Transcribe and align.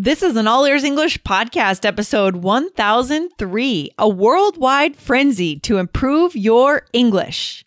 This 0.00 0.22
is 0.22 0.36
an 0.36 0.46
All 0.46 0.64
Ears 0.64 0.84
English 0.84 1.20
podcast, 1.24 1.84
episode 1.84 2.36
1003 2.36 3.90
A 3.98 4.08
Worldwide 4.08 4.94
Frenzy 4.94 5.58
to 5.58 5.78
Improve 5.78 6.36
Your 6.36 6.86
English. 6.92 7.64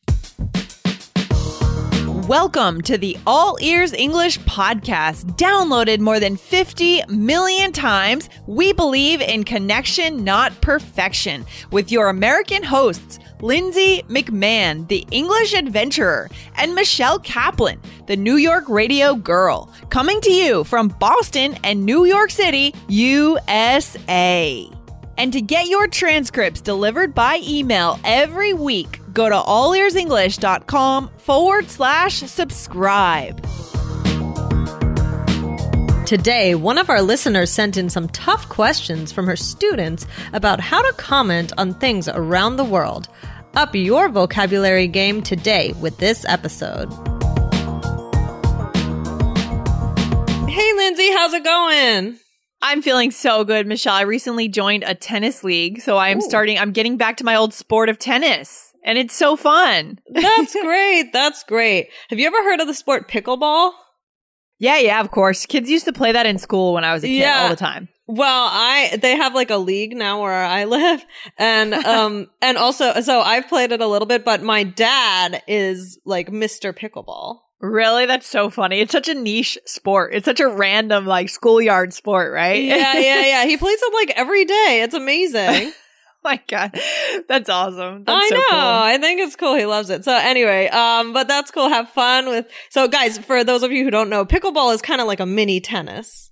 Welcome 2.30 2.80
to 2.84 2.98
the 2.98 3.18
All 3.28 3.58
Ears 3.60 3.92
English 3.92 4.40
podcast. 4.44 5.36
Downloaded 5.36 6.00
more 6.00 6.22
than 6.22 6.38
50 6.38 7.04
million 7.10 7.74
times, 7.74 8.30
we 8.48 8.72
believe 8.72 9.20
in 9.20 9.44
connection, 9.44 10.24
not 10.24 10.62
perfection, 10.62 11.46
with 11.72 11.92
your 11.92 12.08
American 12.08 12.64
hosts, 12.64 13.20
Lindsay 13.42 14.04
McMahon, 14.04 14.88
the 14.88 15.06
English 15.12 15.54
adventurer, 15.54 16.30
and 16.58 16.76
Michelle 16.76 17.20
Kaplan, 17.20 17.80
the 18.08 18.16
New 18.16 18.36
York 18.36 18.70
radio 18.70 19.16
girl, 19.16 19.74
coming 19.90 20.22
to 20.22 20.32
you 20.32 20.64
from 20.64 20.90
Boston 20.90 21.58
and 21.64 21.86
New 21.86 22.06
York 22.06 22.30
City, 22.30 22.74
USA. 22.88 24.70
And 25.18 25.34
to 25.34 25.42
get 25.42 25.68
your 25.68 25.88
transcripts 25.88 26.62
delivered 26.62 27.14
by 27.14 27.42
email 27.44 28.00
every 28.04 28.54
week, 28.54 29.00
go 29.14 29.30
to 29.30 29.36
allearsenglish.com 29.36 31.10
forward 31.18 31.70
slash 31.70 32.20
subscribe. 32.20 33.46
Today, 36.12 36.56
one 36.56 36.78
of 36.78 36.90
our 36.90 37.02
listeners 37.02 37.50
sent 37.50 37.78
in 37.78 37.90
some 37.90 38.10
tough 38.10 38.50
questions 38.50 39.14
from 39.14 39.26
her 39.28 39.38
students 39.38 40.06
about 40.34 40.60
how 40.60 40.82
to 40.82 40.92
comment 40.98 41.54
on 41.58 41.74
things 41.76 42.10
around 42.10 42.58
the 42.58 42.66
world. 42.66 43.08
Up 43.56 43.76
your 43.76 44.08
vocabulary 44.10 44.88
game 44.88 45.22
today 45.22 45.74
with 45.82 45.98
this 45.98 46.24
episode. 46.26 46.90
Hey, 50.50 50.74
Lindsay, 50.74 51.12
how's 51.12 51.34
it 51.34 51.44
going? 51.44 52.18
I'm 52.62 52.82
feeling 52.82 53.12
so 53.12 53.44
good, 53.44 53.68
Michelle. 53.68 53.94
I 53.96 54.02
recently 54.02 54.48
joined 54.48 54.84
a 54.84 54.96
tennis 54.96 55.44
league, 55.44 55.82
so 55.82 55.98
I 55.98 56.10
am 56.10 56.20
Ooh. 56.20 56.22
starting, 56.22 56.58
I'm 56.60 56.72
getting 56.72 56.96
back 56.96 57.18
to 57.18 57.24
my 57.26 57.36
old 57.36 57.54
sport 57.54 57.90
of 57.90 58.00
tennis, 58.00 58.72
and 58.86 58.98
it's 58.98 59.16
so 59.16 59.36
fun. 59.36 60.00
That's 60.10 60.54
great. 60.62 61.12
That's 61.12 61.44
great. 61.44 61.90
Have 62.10 62.20
you 62.20 62.28
ever 62.28 62.44
heard 62.44 62.62
of 62.62 62.68
the 62.68 62.74
sport 62.74 63.10
pickleball? 63.10 63.72
Yeah, 64.60 64.78
yeah, 64.78 65.02
of 65.02 65.12
course. 65.12 65.46
Kids 65.46 65.70
used 65.70 65.86
to 65.86 65.94
play 65.94 66.12
that 66.12 66.26
in 66.28 66.38
school 66.38 66.74
when 66.74 66.84
I 66.86 66.94
was 66.94 67.04
a 67.04 67.08
kid 67.08 67.16
Yeah. 67.20 67.44
all 67.44 67.50
the 67.50 67.56
time. 67.56 67.90
Well, 68.14 68.50
I 68.52 68.98
they 69.02 69.16
have 69.16 69.34
like 69.34 69.52
a 69.52 69.58
league 69.58 69.96
now 69.96 70.22
where 70.22 70.44
I 70.44 70.64
live, 70.66 71.06
and 71.38 71.74
um 71.74 72.28
and 72.42 72.58
also 72.58 73.00
so 73.00 73.22
I've 73.22 73.48
played 73.48 73.72
it 73.72 73.80
a 73.80 73.88
little 73.88 74.06
bit, 74.06 74.26
but 74.26 74.44
my 74.44 74.64
dad 74.64 75.42
is 75.48 75.98
like 76.04 76.30
Mr. 76.30 76.78
Pickleball. 76.78 77.40
Really? 77.62 78.08
That's 78.08 78.28
so 78.28 78.50
funny. 78.50 78.82
It's 78.82 78.92
such 78.92 79.08
a 79.08 79.14
niche 79.14 79.58
sport. 79.66 80.14
It's 80.14 80.26
such 80.26 80.40
a 80.40 80.50
random, 80.50 81.06
like, 81.06 81.30
schoolyard 81.30 81.94
sport, 81.94 82.34
right? 82.34 82.62
Yeah, 82.64 82.94
yeah, 82.96 83.22
yeah. 83.22 83.46
He 83.46 83.56
plays 83.56 83.78
it 83.80 83.94
like 83.94 84.18
every 84.18 84.46
day. 84.46 84.82
It's 84.84 84.96
amazing. 84.96 85.72
my 86.24 86.42
God. 86.48 86.78
That's 87.30 87.50
awesome. 87.50 88.04
That's 88.04 88.26
I 88.26 88.30
so 88.30 88.36
know. 88.36 88.46
cool. 88.50 88.60
I 88.60 88.98
think 89.00 89.22
it's 89.22 89.36
cool. 89.36 89.56
He 89.56 89.68
loves 89.68 89.92
it. 89.92 90.04
So 90.04 90.12
anyway, 90.12 90.70
um, 90.70 91.14
but 91.14 91.28
that's 91.28 91.52
cool. 91.52 91.70
Have 91.70 91.90
fun 91.90 92.30
with. 92.30 92.48
So 92.72 92.88
guys, 92.88 93.20
for 93.20 93.44
those 93.44 93.62
of 93.62 93.72
you 93.72 93.84
who 93.84 93.92
don't 93.92 94.10
know, 94.10 94.26
pickleball 94.26 94.74
is 94.74 94.82
kind 94.82 95.00
of 95.00 95.06
like 95.06 95.20
a 95.20 95.26
mini 95.28 95.62
tennis. 95.62 96.32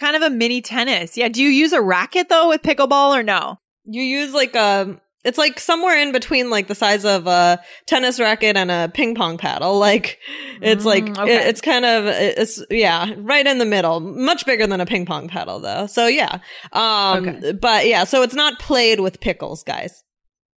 Kind 0.00 0.16
of 0.16 0.22
a 0.22 0.30
mini 0.30 0.62
tennis. 0.62 1.16
Yeah. 1.16 1.28
Do 1.28 1.42
you 1.42 1.50
use 1.50 1.72
a 1.72 1.80
racket, 1.82 2.28
though, 2.30 2.48
with 2.48 2.62
pickleball 2.62 3.14
or 3.16 3.22
no? 3.22 3.58
You 3.84 4.02
use 4.02 4.32
like 4.32 4.54
a. 4.56 4.98
It's 5.22 5.36
like 5.36 5.60
somewhere 5.60 6.00
in 6.00 6.12
between 6.12 6.48
like 6.48 6.66
the 6.66 6.74
size 6.74 7.04
of 7.04 7.26
a 7.26 7.60
tennis 7.84 8.18
racket 8.18 8.56
and 8.56 8.70
a 8.70 8.90
ping 8.94 9.14
pong 9.14 9.36
paddle. 9.36 9.78
Like 9.78 10.18
it's 10.62 10.86
like 10.86 11.04
Mm, 11.04 11.18
okay. 11.24 11.34
it- 11.36 11.46
it's 11.48 11.60
kind 11.60 11.84
of 11.84 12.06
it's 12.06 12.64
yeah, 12.70 13.12
right 13.18 13.46
in 13.46 13.58
the 13.58 13.66
middle. 13.66 14.00
Much 14.00 14.46
bigger 14.46 14.66
than 14.66 14.80
a 14.80 14.86
ping 14.86 15.04
pong 15.04 15.28
paddle 15.28 15.60
though. 15.60 15.86
So 15.86 16.06
yeah. 16.06 16.38
Um 16.72 17.28
Okay. 17.28 17.52
but 17.52 17.86
yeah, 17.86 18.04
so 18.04 18.22
it's 18.22 18.34
not 18.34 18.58
played 18.58 19.00
with 19.00 19.20
pickles, 19.20 19.62
guys. 19.62 20.02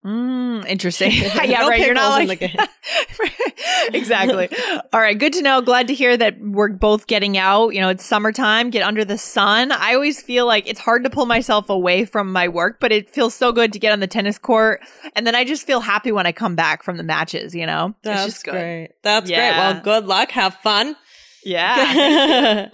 Mm, 0.05 0.67
interesting. 0.67 1.13
yeah, 1.13 1.61
No 1.61 1.69
right. 1.69 1.81
You're 1.81 1.95
not 1.95 2.27
like 2.27 2.43
exactly. 3.95 4.49
All 4.93 5.01
right, 5.01 5.17
good 5.17 5.33
to 5.35 5.43
know. 5.43 5.61
Glad 5.61 5.89
to 5.89 5.95
hear 5.95 6.17
that 6.17 6.41
we're 6.41 6.71
both 6.71 7.07
getting 7.07 7.39
out. 7.39 7.69
You 7.69 7.81
know, 7.81 7.89
it's 7.89 8.05
summertime. 8.05 8.71
Get 8.71 8.83
under 8.83 9.05
the 9.05 9.17
sun. 9.17 9.71
I 9.71 9.95
always 9.95 10.21
feel 10.21 10.47
like 10.47 10.67
it's 10.67 10.81
hard 10.81 11.05
to 11.05 11.11
pull 11.11 11.27
myself 11.27 11.71
away 11.71 12.05
from 12.05 12.33
my 12.33 12.49
work, 12.49 12.81
but 12.81 12.91
it 12.91 13.11
feels 13.11 13.35
so 13.35 13.53
good 13.53 13.73
to 13.75 13.79
get 13.79 13.93
on 13.93 14.01
the 14.01 14.09
tennis 14.09 14.39
court, 14.39 14.81
and 15.15 15.25
then 15.27 15.37
I 15.37 15.45
just 15.45 15.67
feel 15.67 15.81
happy 15.81 16.11
when 16.11 16.27
I 16.27 16.33
come 16.33 16.57
back 16.57 16.83
from 16.83 16.97
the 16.97 17.05
matches. 17.05 17.55
You 17.55 17.67
know, 17.67 17.95
That's 18.03 18.25
it's 18.25 18.35
just 18.35 18.45
good. 18.45 18.53
great. 18.53 18.89
That's 19.03 19.31
great. 19.31 19.39
Well, 19.39 19.81
good 19.83 20.07
luck. 20.07 20.33
Have 20.33 20.55
fun. 20.57 20.97
Yeah. 21.45 22.69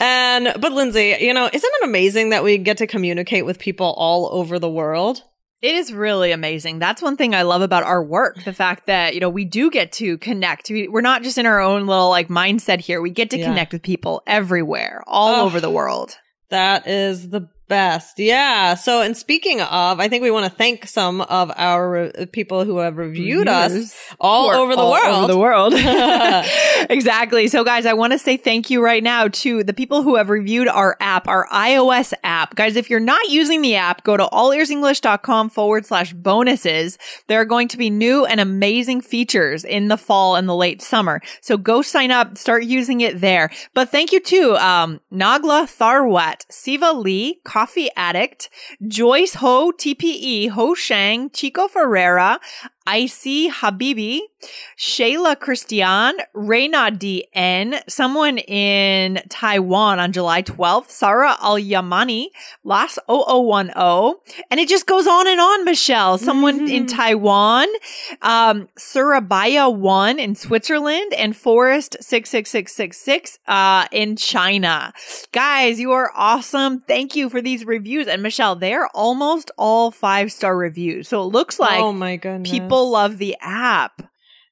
and 0.00 0.54
but 0.60 0.72
Lindsay, 0.72 1.16
you 1.20 1.34
know, 1.34 1.46
isn't 1.52 1.72
it 1.74 1.84
amazing 1.84 2.30
that 2.30 2.44
we 2.44 2.56
get 2.58 2.78
to 2.78 2.86
communicate 2.86 3.44
with 3.44 3.58
people 3.58 3.94
all 3.96 4.28
over 4.32 4.58
the 4.58 4.70
world? 4.70 5.22
It 5.62 5.76
is 5.76 5.92
really 5.92 6.32
amazing. 6.32 6.80
That's 6.80 7.00
one 7.00 7.16
thing 7.16 7.34
I 7.36 7.42
love 7.42 7.62
about 7.62 7.84
our 7.84 8.02
work. 8.02 8.42
The 8.44 8.52
fact 8.52 8.86
that, 8.86 9.14
you 9.14 9.20
know, 9.20 9.28
we 9.30 9.44
do 9.44 9.70
get 9.70 9.92
to 9.92 10.18
connect. 10.18 10.68
We, 10.70 10.88
we're 10.88 11.00
not 11.02 11.22
just 11.22 11.38
in 11.38 11.46
our 11.46 11.60
own 11.60 11.86
little 11.86 12.08
like 12.10 12.26
mindset 12.28 12.80
here. 12.80 13.00
We 13.00 13.10
get 13.10 13.30
to 13.30 13.38
Yeah. 13.38 13.46
connect 13.46 13.72
with 13.72 13.82
people 13.82 14.22
everywhere, 14.26 15.04
all 15.06 15.36
Ugh. 15.36 15.46
over 15.46 15.60
the 15.60 15.70
world. 15.70 16.18
That 16.48 16.86
is 16.88 17.28
the 17.30 17.48
best. 17.72 18.18
Yeah. 18.18 18.74
So, 18.74 19.00
and 19.00 19.16
speaking 19.16 19.62
of, 19.62 19.98
I 19.98 20.08
think 20.08 20.22
we 20.22 20.30
want 20.30 20.44
to 20.44 20.54
thank 20.54 20.86
some 20.86 21.22
of 21.22 21.50
our 21.56 21.90
re- 21.90 22.26
people 22.26 22.66
who 22.66 22.78
have 22.78 22.98
reviewed 22.98 23.48
us 23.48 23.96
all 24.20 24.50
over 24.50 24.76
the 24.76 24.82
all 24.82 24.92
world. 24.92 25.24
Over 25.24 25.32
the 25.32 25.38
world. 25.38 25.72
exactly. 26.90 27.48
So, 27.48 27.64
guys, 27.64 27.86
I 27.86 27.94
want 27.94 28.12
to 28.12 28.18
say 28.18 28.36
thank 28.36 28.68
you 28.68 28.82
right 28.82 29.02
now 29.02 29.28
to 29.28 29.64
the 29.64 29.72
people 29.72 30.02
who 30.02 30.16
have 30.16 30.28
reviewed 30.28 30.68
our 30.68 30.98
app, 31.00 31.28
our 31.28 31.48
iOS 31.48 32.12
app. 32.22 32.54
Guys, 32.56 32.76
if 32.76 32.90
you're 32.90 33.00
not 33.00 33.30
using 33.30 33.62
the 33.62 33.76
app, 33.76 34.04
go 34.04 34.18
to 34.18 34.24
allearsenglish.com 34.24 35.48
forward 35.48 35.86
slash 35.86 36.12
bonuses. 36.12 36.98
There 37.28 37.40
are 37.40 37.46
going 37.46 37.68
to 37.68 37.78
be 37.78 37.88
new 37.88 38.26
and 38.26 38.38
amazing 38.38 39.00
features 39.00 39.64
in 39.64 39.88
the 39.88 39.96
fall 39.96 40.36
and 40.36 40.46
the 40.46 40.54
late 40.54 40.82
summer. 40.82 41.22
So 41.40 41.56
go 41.56 41.80
sign 41.80 42.10
up, 42.10 42.36
start 42.36 42.64
using 42.64 43.00
it 43.00 43.20
there. 43.22 43.50
But 43.72 43.88
thank 43.88 44.12
you 44.12 44.20
to 44.20 44.56
um, 44.56 45.00
Nagla 45.10 45.64
Tharwat, 45.64 46.44
Siva 46.50 46.92
Lee, 46.92 47.40
Coffee 47.62 47.90
Addict, 47.94 48.50
Joyce 48.88 49.34
Ho, 49.34 49.70
TPE, 49.70 50.50
Ho 50.50 50.74
Shang, 50.74 51.30
Chico 51.30 51.68
Ferreira, 51.68 52.40
Icy 52.86 53.50
Habibi, 53.50 54.20
Shayla 54.76 55.38
Christian, 55.38 56.16
Reina 56.34 56.90
DN, 56.90 57.80
someone 57.88 58.38
in 58.38 59.20
Taiwan 59.28 60.00
on 60.00 60.12
July 60.12 60.42
12th, 60.42 60.90
Sarah 60.90 61.36
Al 61.40 61.56
Yamani, 61.56 62.28
Las 62.64 62.98
0010, 63.08 64.14
and 64.50 64.60
it 64.60 64.68
just 64.68 64.86
goes 64.86 65.06
on 65.06 65.28
and 65.28 65.40
on, 65.40 65.64
Michelle. 65.64 66.18
Someone 66.18 66.68
in 66.68 66.86
Taiwan, 66.86 67.68
um, 68.22 68.68
Surabaya 68.76 69.68
1 69.68 70.18
in 70.18 70.34
Switzerland, 70.34 71.12
and 71.14 71.36
Forest 71.36 71.96
66666 72.00 73.38
uh, 73.46 73.86
in 73.92 74.16
China. 74.16 74.92
Guys, 75.32 75.78
you 75.78 75.92
are 75.92 76.10
awesome. 76.14 76.80
Thank 76.80 77.14
you 77.14 77.28
for 77.28 77.40
these 77.40 77.64
reviews. 77.64 78.08
And 78.08 78.22
Michelle, 78.22 78.56
they're 78.56 78.88
almost 78.88 79.50
all 79.56 79.90
five 79.90 80.32
star 80.32 80.56
reviews. 80.56 81.08
So 81.08 81.22
it 81.22 81.26
looks 81.26 81.60
like 81.60 81.80
oh 81.80 81.92
my 81.92 82.16
goodness. 82.16 82.50
people 82.50 82.71
love 82.80 83.18
the 83.18 83.36
app. 83.40 84.02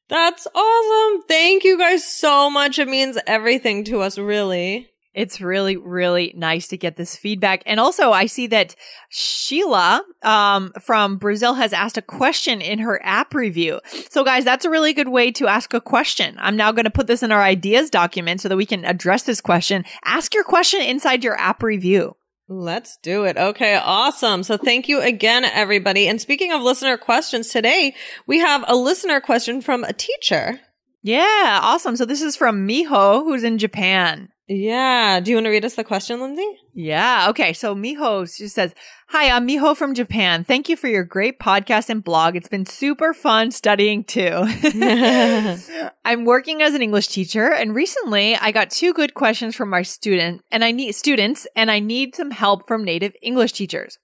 That's 0.08 0.46
awesome. 0.54 1.22
Thank 1.28 1.62
you 1.62 1.78
guys 1.78 2.04
so 2.04 2.50
much. 2.50 2.78
It 2.78 2.88
means 2.88 3.16
everything 3.26 3.84
to 3.84 4.00
us, 4.00 4.18
really. 4.18 4.90
It's 5.12 5.40
really, 5.40 5.76
really 5.76 6.32
nice 6.36 6.68
to 6.68 6.76
get 6.76 6.96
this 6.96 7.16
feedback. 7.16 7.62
And 7.66 7.80
also, 7.80 8.12
I 8.12 8.26
see 8.26 8.46
that 8.48 8.76
Sheila 9.08 10.04
um, 10.22 10.72
from 10.80 11.16
Brazil 11.16 11.54
has 11.54 11.72
asked 11.72 11.96
a 11.96 12.02
question 12.02 12.60
in 12.60 12.78
her 12.78 13.00
app 13.04 13.34
review. 13.34 13.80
So, 14.10 14.24
guys, 14.24 14.44
that's 14.44 14.64
a 14.64 14.70
really 14.70 14.92
good 14.92 15.08
way 15.08 15.32
to 15.32 15.48
ask 15.48 15.74
a 15.74 15.80
question. 15.80 16.36
I'm 16.38 16.56
now 16.56 16.70
going 16.70 16.84
to 16.84 16.90
put 16.90 17.08
this 17.08 17.24
in 17.24 17.32
our 17.32 17.42
ideas 17.42 17.90
document 17.90 18.40
so 18.40 18.48
that 18.48 18.56
we 18.56 18.66
can 18.66 18.84
address 18.84 19.24
this 19.24 19.40
question. 19.40 19.84
Ask 20.04 20.32
your 20.32 20.44
question 20.44 20.80
inside 20.80 21.24
your 21.24 21.38
app 21.38 21.62
review. 21.62 22.14
Let's 22.52 22.96
do 22.96 23.26
it. 23.26 23.36
Okay, 23.36 23.76
awesome. 23.76 24.42
So 24.42 24.56
thank 24.56 24.88
you 24.88 25.00
again, 25.00 25.44
everybody. 25.44 26.08
And 26.08 26.20
speaking 26.20 26.50
of 26.50 26.62
listener 26.62 26.96
questions, 26.96 27.50
today 27.50 27.94
we 28.26 28.40
have 28.40 28.64
a 28.66 28.74
listener 28.74 29.20
question 29.20 29.60
from 29.60 29.84
a 29.84 29.92
teacher. 29.92 30.60
Yeah, 31.02 31.60
awesome. 31.62 31.96
So, 31.96 32.04
this 32.04 32.20
is 32.20 32.36
from 32.36 32.68
Miho, 32.68 33.22
who's 33.22 33.44
in 33.44 33.56
Japan. 33.56 34.28
Yeah. 34.52 35.20
Do 35.20 35.30
you 35.30 35.36
want 35.36 35.44
to 35.44 35.50
read 35.50 35.64
us 35.64 35.76
the 35.76 35.84
question, 35.84 36.20
Lindsay? 36.20 36.44
Yeah. 36.74 37.28
Okay. 37.30 37.52
So 37.52 37.76
Miho 37.76 38.28
she 38.36 38.48
says, 38.48 38.74
Hi, 39.10 39.30
I'm 39.30 39.46
Miho 39.46 39.76
from 39.76 39.94
Japan. 39.94 40.42
Thank 40.42 40.68
you 40.68 40.76
for 40.76 40.88
your 40.88 41.04
great 41.04 41.38
podcast 41.38 41.88
and 41.88 42.02
blog. 42.02 42.34
It's 42.34 42.48
been 42.48 42.66
super 42.66 43.14
fun 43.14 43.52
studying 43.52 44.02
too. 44.02 44.42
I'm 46.04 46.24
working 46.24 46.62
as 46.62 46.74
an 46.74 46.82
English 46.82 47.06
teacher 47.06 47.52
and 47.52 47.76
recently 47.76 48.34
I 48.34 48.50
got 48.50 48.70
two 48.70 48.92
good 48.92 49.14
questions 49.14 49.54
from 49.54 49.70
my 49.70 49.82
student 49.82 50.42
and 50.50 50.64
I 50.64 50.72
need 50.72 50.96
students 50.96 51.46
and 51.54 51.70
I 51.70 51.78
need 51.78 52.16
some 52.16 52.32
help 52.32 52.66
from 52.66 52.82
native 52.82 53.14
English 53.22 53.52
teachers. 53.52 53.98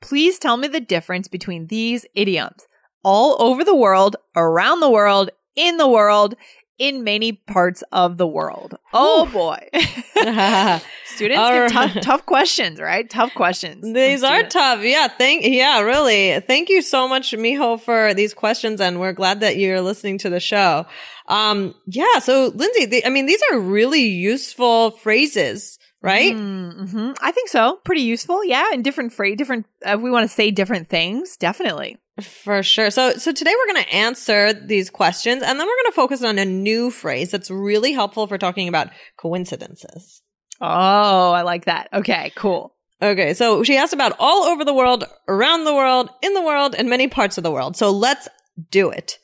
Please 0.00 0.38
tell 0.38 0.56
me 0.56 0.68
the 0.68 0.80
difference 0.80 1.26
between 1.26 1.66
these 1.66 2.06
idioms. 2.14 2.68
All 3.02 3.36
over 3.42 3.64
the 3.64 3.74
world, 3.74 4.14
around 4.36 4.78
the 4.78 4.90
world, 4.90 5.30
in 5.56 5.76
the 5.76 5.88
world, 5.88 6.36
in 6.78 7.04
many 7.04 7.32
parts 7.32 7.82
of 7.92 8.16
the 8.16 8.26
world. 8.26 8.78
Oh 8.92 9.26
boy. 9.32 9.68
students 11.04 11.38
All 11.38 11.60
right. 11.60 11.70
tough 11.70 11.94
tough 12.00 12.26
questions, 12.26 12.80
right? 12.80 13.08
Tough 13.08 13.34
questions. 13.34 13.84
These 13.92 14.22
are 14.22 14.44
tough. 14.44 14.82
Yeah. 14.82 15.08
Thank, 15.08 15.44
yeah, 15.44 15.80
really. 15.80 16.40
Thank 16.40 16.68
you 16.68 16.82
so 16.82 17.08
much, 17.08 17.32
Miho, 17.32 17.80
for 17.80 18.14
these 18.14 18.34
questions. 18.34 18.80
And 18.80 19.00
we're 19.00 19.12
glad 19.12 19.40
that 19.40 19.56
you're 19.56 19.80
listening 19.80 20.18
to 20.18 20.30
the 20.30 20.40
show. 20.40 20.86
Um, 21.26 21.74
yeah. 21.86 22.20
So 22.20 22.52
Lindsay, 22.54 22.86
the, 22.86 23.04
I 23.06 23.10
mean, 23.10 23.26
these 23.26 23.42
are 23.50 23.58
really 23.58 24.06
useful 24.06 24.92
phrases, 24.92 25.78
right? 26.00 26.34
hmm 26.34 27.12
I 27.20 27.32
think 27.32 27.48
so. 27.48 27.80
Pretty 27.84 28.02
useful. 28.02 28.44
Yeah. 28.44 28.70
And 28.72 28.84
different 28.84 29.12
phrase, 29.12 29.36
different, 29.36 29.66
uh, 29.86 29.94
if 29.94 30.00
we 30.00 30.10
want 30.10 30.28
to 30.28 30.34
say 30.34 30.50
different 30.50 30.88
things, 30.88 31.36
definitely. 31.36 31.98
For 32.20 32.62
sure. 32.62 32.90
So, 32.90 33.12
so 33.12 33.32
today 33.32 33.52
we're 33.56 33.72
going 33.72 33.84
to 33.84 33.94
answer 33.94 34.52
these 34.52 34.90
questions 34.90 35.42
and 35.42 35.58
then 35.58 35.66
we're 35.66 35.76
going 35.82 35.92
to 35.92 35.96
focus 35.96 36.22
on 36.22 36.38
a 36.38 36.44
new 36.44 36.90
phrase 36.90 37.30
that's 37.30 37.50
really 37.50 37.92
helpful 37.92 38.26
for 38.26 38.38
talking 38.38 38.68
about 38.68 38.88
coincidences. 39.16 40.22
Oh, 40.60 41.32
I 41.32 41.42
like 41.42 41.66
that. 41.66 41.88
Okay, 41.92 42.32
cool. 42.34 42.74
Okay. 43.00 43.34
So 43.34 43.62
she 43.62 43.76
asked 43.76 43.92
about 43.92 44.16
all 44.18 44.44
over 44.44 44.64
the 44.64 44.74
world, 44.74 45.04
around 45.28 45.64
the 45.64 45.74
world, 45.74 46.10
in 46.22 46.34
the 46.34 46.42
world, 46.42 46.74
and 46.76 46.88
many 46.90 47.06
parts 47.06 47.38
of 47.38 47.44
the 47.44 47.52
world. 47.52 47.76
So 47.76 47.90
let's 47.90 48.28
do 48.70 48.90
it. 48.90 49.18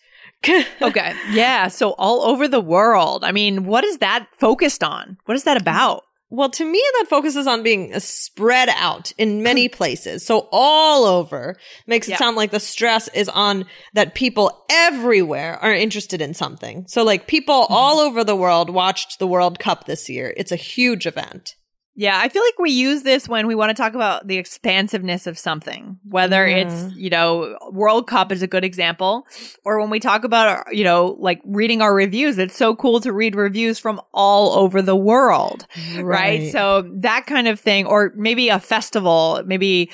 Okay. 0.83 1.15
yeah. 1.31 1.69
So 1.69 1.93
all 1.93 2.21
over 2.21 2.47
the 2.47 2.61
world. 2.61 3.25
I 3.25 3.33
mean, 3.33 3.65
what 3.65 3.83
is 3.83 3.99
that 3.99 4.27
focused 4.39 4.85
on? 4.85 5.17
What 5.25 5.37
is 5.37 5.45
that 5.45 5.59
about? 5.59 6.03
Well, 6.35 6.51
to 6.51 6.65
me, 6.65 6.83
that 6.99 7.07
focuses 7.09 7.47
on 7.47 7.63
being 7.63 7.99
spread 8.01 8.69
out 8.69 9.13
in 9.19 9.43
many 9.43 9.69
places. 9.81 10.27
So 10.27 10.49
all 10.51 11.05
over 11.05 11.57
makes 11.87 12.09
it 12.09 12.13
Yeah. 12.13 12.17
sound 12.19 12.37
like 12.37 12.51
the 12.51 12.59
stress 12.61 13.07
is 13.09 13.29
on 13.29 13.67
that 13.93 14.15
people 14.15 14.65
everywhere 14.69 15.59
are 15.63 15.73
interested 15.73 16.21
in 16.21 16.35
something. 16.35 16.87
So 16.89 17.05
like 17.05 17.29
people 17.29 17.63
mm-hmm. 17.63 17.75
all 17.75 18.01
over 18.01 18.25
the 18.25 18.35
world 18.35 18.69
watched 18.69 19.21
the 19.21 19.29
World 19.29 19.61
Cup 19.61 19.85
this 19.87 20.09
year. 20.09 20.35
It's 20.37 20.53
a 20.53 20.57
huge 20.57 21.07
event. 21.07 21.55
Yeah, 21.97 22.19
I 22.21 22.29
feel 22.29 22.43
like 22.43 22.59
we 22.59 22.71
use 22.73 23.03
this 23.05 23.29
when 23.29 23.47
we 23.47 23.55
want 23.55 23.71
to 23.71 23.75
talk 23.81 23.95
about 23.95 24.27
the 24.27 24.37
expansiveness 24.37 25.29
of 25.29 25.39
something, 25.39 25.99
whether 26.09 26.47
Yeah. 26.49 26.57
it's, 26.57 26.75
mm-hmm. 26.75 26.99
you 26.99 27.11
know, 27.11 27.57
World 27.71 28.09
Cup 28.09 28.33
is 28.33 28.43
a 28.43 28.49
good 28.49 28.65
example, 28.65 29.27
or 29.65 29.81
when 29.81 29.91
we 29.91 30.01
talk 30.01 30.25
about, 30.25 30.75
you 30.75 30.83
know, 30.83 31.17
like 31.21 31.41
reading 31.45 31.81
our 31.81 31.95
reviews, 31.95 32.37
it's 32.39 32.57
so 32.57 32.75
cool 32.75 32.99
to 33.01 33.13
read 33.13 33.37
reviews 33.37 33.79
from 33.79 34.01
all 34.13 34.59
over 34.59 34.83
the 34.83 34.97
world, 34.97 35.67
right? 36.01 36.51
So 36.51 36.83
that 36.97 37.27
kind 37.27 37.47
of 37.47 37.61
thing, 37.61 37.87
or 37.87 38.13
maybe 38.17 38.49
a 38.49 38.59
festival, 38.59 39.43
maybe, 39.47 39.89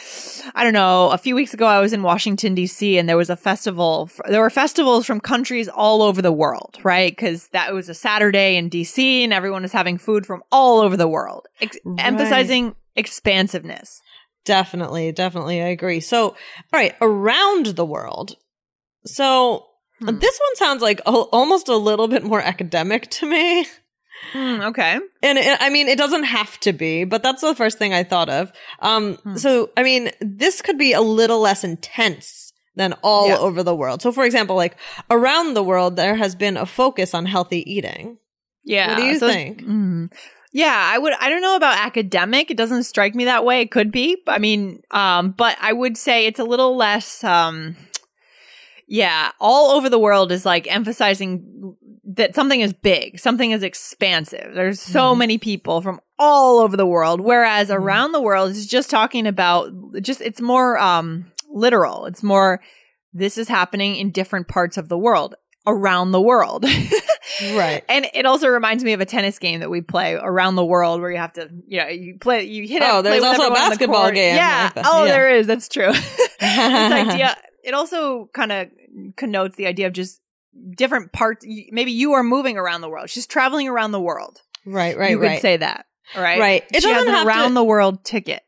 I 0.54 0.64
don't 0.64 0.72
know, 0.72 1.10
a 1.10 1.18
few 1.18 1.34
weeks 1.34 1.52
ago 1.52 1.66
I 1.66 1.80
was 1.80 1.92
in 1.92 2.02
Washington, 2.02 2.54
D.C., 2.54 2.96
and 2.96 3.08
there 3.10 3.16
was 3.18 3.28
a 3.28 3.36
festival, 3.36 4.08
there 4.26 4.40
were 4.40 4.48
festivals 4.50 5.04
from 5.04 5.20
countries 5.20 5.68
all 5.68 6.00
over 6.00 6.22
the 6.22 6.32
world, 6.32 6.78
right? 6.82 7.12
Because 7.14 7.48
that 7.48 7.74
was 7.74 7.90
a 7.90 7.94
Saturday 7.94 8.56
in 8.56 8.70
D.C., 8.70 9.22
and 9.24 9.34
everyone 9.34 9.62
was 9.62 9.72
having 9.72 9.98
food 9.98 10.24
from 10.24 10.42
all 10.50 10.80
over 10.80 10.96
the 10.96 11.08
world. 11.08 11.46
Ex- 11.60 11.76
Right. 11.96 12.06
emphasizing 12.06 12.74
expansiveness. 12.96 14.00
Definitely, 14.44 15.12
definitely. 15.12 15.60
I 15.62 15.68
agree. 15.68 16.00
So, 16.00 16.28
all 16.30 16.34
right, 16.72 16.94
around 17.00 17.66
the 17.66 17.84
world. 17.84 18.36
So, 19.04 19.66
Hmm. 20.00 20.18
this 20.18 20.38
one 20.40 20.56
sounds 20.56 20.80
like 20.82 21.00
a, 21.00 21.10
almost 21.10 21.68
a 21.68 21.76
little 21.76 22.08
bit 22.08 22.24
more 22.24 22.40
academic 22.40 23.10
to 23.10 23.26
me. 23.26 23.66
Hmm, 24.32 24.60
okay. 24.62 24.98
And 25.22 25.38
it, 25.38 25.58
I 25.60 25.68
mean, 25.70 25.88
it 25.88 25.98
doesn't 25.98 26.24
have 26.24 26.58
to 26.60 26.72
be, 26.72 27.04
but 27.04 27.22
that's 27.22 27.40
the 27.42 27.54
first 27.54 27.78
thing 27.78 27.92
I 27.94 28.02
thought 28.04 28.28
of. 28.30 28.50
Um, 28.80 29.14
Hmm. 29.16 29.36
so, 29.36 29.70
I 29.76 29.82
mean, 29.82 30.10
this 30.20 30.62
could 30.62 30.78
be 30.78 30.92
a 30.94 31.00
little 31.00 31.40
less 31.40 31.64
intense 31.64 32.52
than 32.76 32.94
all 33.02 33.28
Yeah. 33.28 33.38
over 33.38 33.62
the 33.62 33.74
world. 33.74 34.00
So, 34.02 34.10
for 34.12 34.24
example, 34.24 34.56
like 34.56 34.76
around 35.10 35.54
the 35.54 35.62
world, 35.62 35.96
there 35.96 36.16
has 36.16 36.34
been 36.34 36.56
a 36.56 36.64
focus 36.66 37.12
on 37.14 37.26
healthy 37.26 37.70
eating. 37.70 38.18
Yeah. 38.64 38.88
What 38.90 38.96
do 38.98 39.04
you 39.04 39.18
so- 39.18 39.28
think? 39.28 39.62
Mhm. 39.62 40.10
Yeah, 40.52 40.74
I 40.92 40.98
would. 40.98 41.12
I 41.20 41.28
don't 41.28 41.42
know 41.42 41.54
about 41.56 41.78
academic. 41.78 42.50
It 42.50 42.56
doesn't 42.56 42.82
strike 42.84 43.14
me 43.14 43.26
that 43.26 43.44
way. 43.44 43.60
It 43.60 43.70
could 43.70 43.92
be. 43.92 44.20
I 44.26 44.38
mean, 44.38 44.82
um, 44.90 45.30
but 45.30 45.56
I 45.60 45.72
would 45.72 45.96
say 45.96 46.26
it's 46.26 46.40
a 46.40 46.44
little 46.44 46.76
less. 46.76 47.22
Um, 47.22 47.76
yeah, 48.88 49.30
all 49.38 49.70
over 49.70 49.88
the 49.88 49.98
world 49.98 50.32
is 50.32 50.44
like 50.44 50.66
emphasizing 50.72 51.76
that 52.04 52.34
something 52.34 52.60
is 52.60 52.72
big, 52.72 53.20
something 53.20 53.52
is 53.52 53.62
expansive. 53.62 54.52
There's 54.54 54.80
so 54.80 55.14
Mhm. 55.14 55.18
many 55.18 55.38
people 55.38 55.80
from 55.80 56.00
all 56.18 56.58
over 56.58 56.76
the 56.76 56.86
world, 56.86 57.20
whereas 57.20 57.68
Mhm. 57.68 57.74
around 57.76 58.12
the 58.12 58.20
world 58.20 58.50
is 58.50 58.66
just 58.66 58.90
talking 58.90 59.28
about 59.28 59.70
just 60.02 60.20
it's 60.20 60.40
more 60.40 60.76
um 60.78 61.26
literal. 61.48 62.06
It's 62.06 62.24
more 62.24 62.60
this 63.12 63.38
is 63.38 63.46
happening 63.48 63.94
in 63.94 64.10
different 64.10 64.48
parts 64.48 64.76
of 64.76 64.88
the 64.88 64.98
world 64.98 65.36
around 65.66 66.12
the 66.12 66.20
world. 66.20 66.64
Right. 67.54 67.82
And 67.88 68.06
it 68.12 68.26
also 68.26 68.48
reminds 68.48 68.82
me 68.84 68.92
of 68.92 69.00
a 69.00 69.06
tennis 69.06 69.38
game 69.38 69.60
that 69.60 69.70
we 69.70 69.80
play 69.80 70.14
around 70.14 70.56
the 70.56 70.64
world 70.64 71.00
where 71.00 71.10
you 71.10 71.16
have 71.16 71.32
to, 71.34 71.48
you 71.66 71.78
know, 71.78 71.86
you 71.86 72.18
play, 72.18 72.44
you 72.44 72.66
hit. 72.66 72.82
Oh, 72.82 72.98
it, 72.98 73.02
play 73.02 73.12
there's 73.12 73.22
also 73.24 73.46
a 73.46 73.48
the 73.48 73.54
basketball 73.54 74.10
game 74.10 74.34
Yeah. 74.36 74.70
like. 74.74 74.84
Oh, 74.86 75.04
Yeah. 75.04 75.12
there 75.12 75.30
is. 75.36 75.46
That's 75.46 75.68
true. 75.68 75.92
this 76.40 76.42
idea. 76.42 77.36
It 77.62 77.72
also 77.74 78.28
kind 78.34 78.52
of 78.52 78.68
connotes 79.16 79.56
the 79.56 79.66
idea 79.66 79.86
of 79.86 79.92
just 79.92 80.20
different 80.76 81.12
parts. 81.12 81.46
Maybe 81.70 81.92
you 81.92 82.14
are 82.14 82.22
moving 82.22 82.56
around 82.58 82.80
the 82.80 82.88
world. 82.88 83.10
She's 83.10 83.26
traveling 83.26 83.68
around 83.68 83.92
the 83.92 84.00
world. 84.00 84.40
Right, 84.66 84.96
right, 84.96 85.10
you 85.10 85.18
could 85.18 85.26
right. 85.26 85.42
say 85.42 85.58
that. 85.58 85.86
Right. 86.16 86.40
Right. 86.40 86.64
It 86.74 86.82
she 86.82 86.88
has 86.90 87.06
an 87.06 87.12
have 87.12 87.22
to- 87.22 87.28
around 87.28 87.54
the 87.54 87.64
world 87.64 88.04
ticket. 88.04 88.42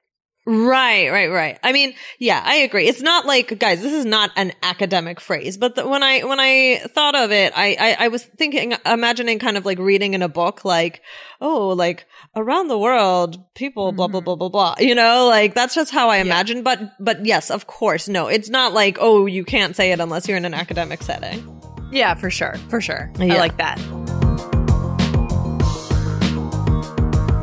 Right, 0.44 1.09
right, 1.11 1.31
right. 1.31 1.59
I 1.62 1.71
mean, 1.73 1.94
yeah, 2.19 2.43
I 2.44 2.56
agree. 2.56 2.89
It's 2.89 3.00
not 3.00 3.27
like, 3.27 3.56
guys, 3.61 3.81
this 3.81 3.93
is 3.93 4.05
not 4.05 4.31
an 4.35 4.53
academic 4.61 5.21
phrase, 5.21 5.56
but 5.56 5.77
the, 5.77 5.87
when 5.87 6.03
I, 6.03 6.25
when 6.25 6.41
I 6.41 6.81
thought 6.89 7.15
of 7.15 7.31
it, 7.31 7.53
I, 7.55 7.77
I, 7.79 8.05
I 8.06 8.09
was 8.09 8.25
thinking, 8.25 8.75
imagining 8.85 9.39
kind 9.39 9.56
of 9.56 9.65
like 9.65 9.79
reading 9.79 10.15
in 10.15 10.23
a 10.23 10.29
book, 10.29 10.65
like, 10.65 11.00
oh, 11.41 11.69
like 11.69 12.06
around 12.35 12.67
the 12.67 12.79
world, 12.79 13.39
people, 13.55 13.93
blah, 13.93 14.09
blah, 14.09 14.21
Mhm. 14.21 14.25
blah, 14.25 14.35
blah, 14.35 14.49
blah. 14.49 14.75
You 14.81 14.97
know, 14.97 15.27
like 15.29 15.55
that's 15.55 15.77
just 15.77 15.93
how 15.93 16.09
I 16.09 16.17
Yeah. 16.17 16.23
imagine. 16.25 16.65
But, 16.65 16.81
but 16.99 17.25
yes, 17.25 17.49
of 17.50 17.69
course, 17.69 18.09
no, 18.09 18.27
it's 18.27 18.49
not 18.50 18.73
like, 18.73 18.99
oh, 19.00 19.27
you 19.27 19.45
can't 19.45 19.77
say 19.77 19.93
it 19.93 20.00
unless 20.00 20.27
you're 20.27 20.37
in 20.38 20.45
an 20.45 20.55
academic 20.55 21.05
setting. 21.05 21.61
Yeah, 21.93 22.15
for 22.15 22.31
sure. 22.31 22.55
For 22.69 22.81
sure. 22.81 23.12
Yeah. 23.19 23.35
I 23.35 23.38
like 23.38 23.59
that. 23.59 23.79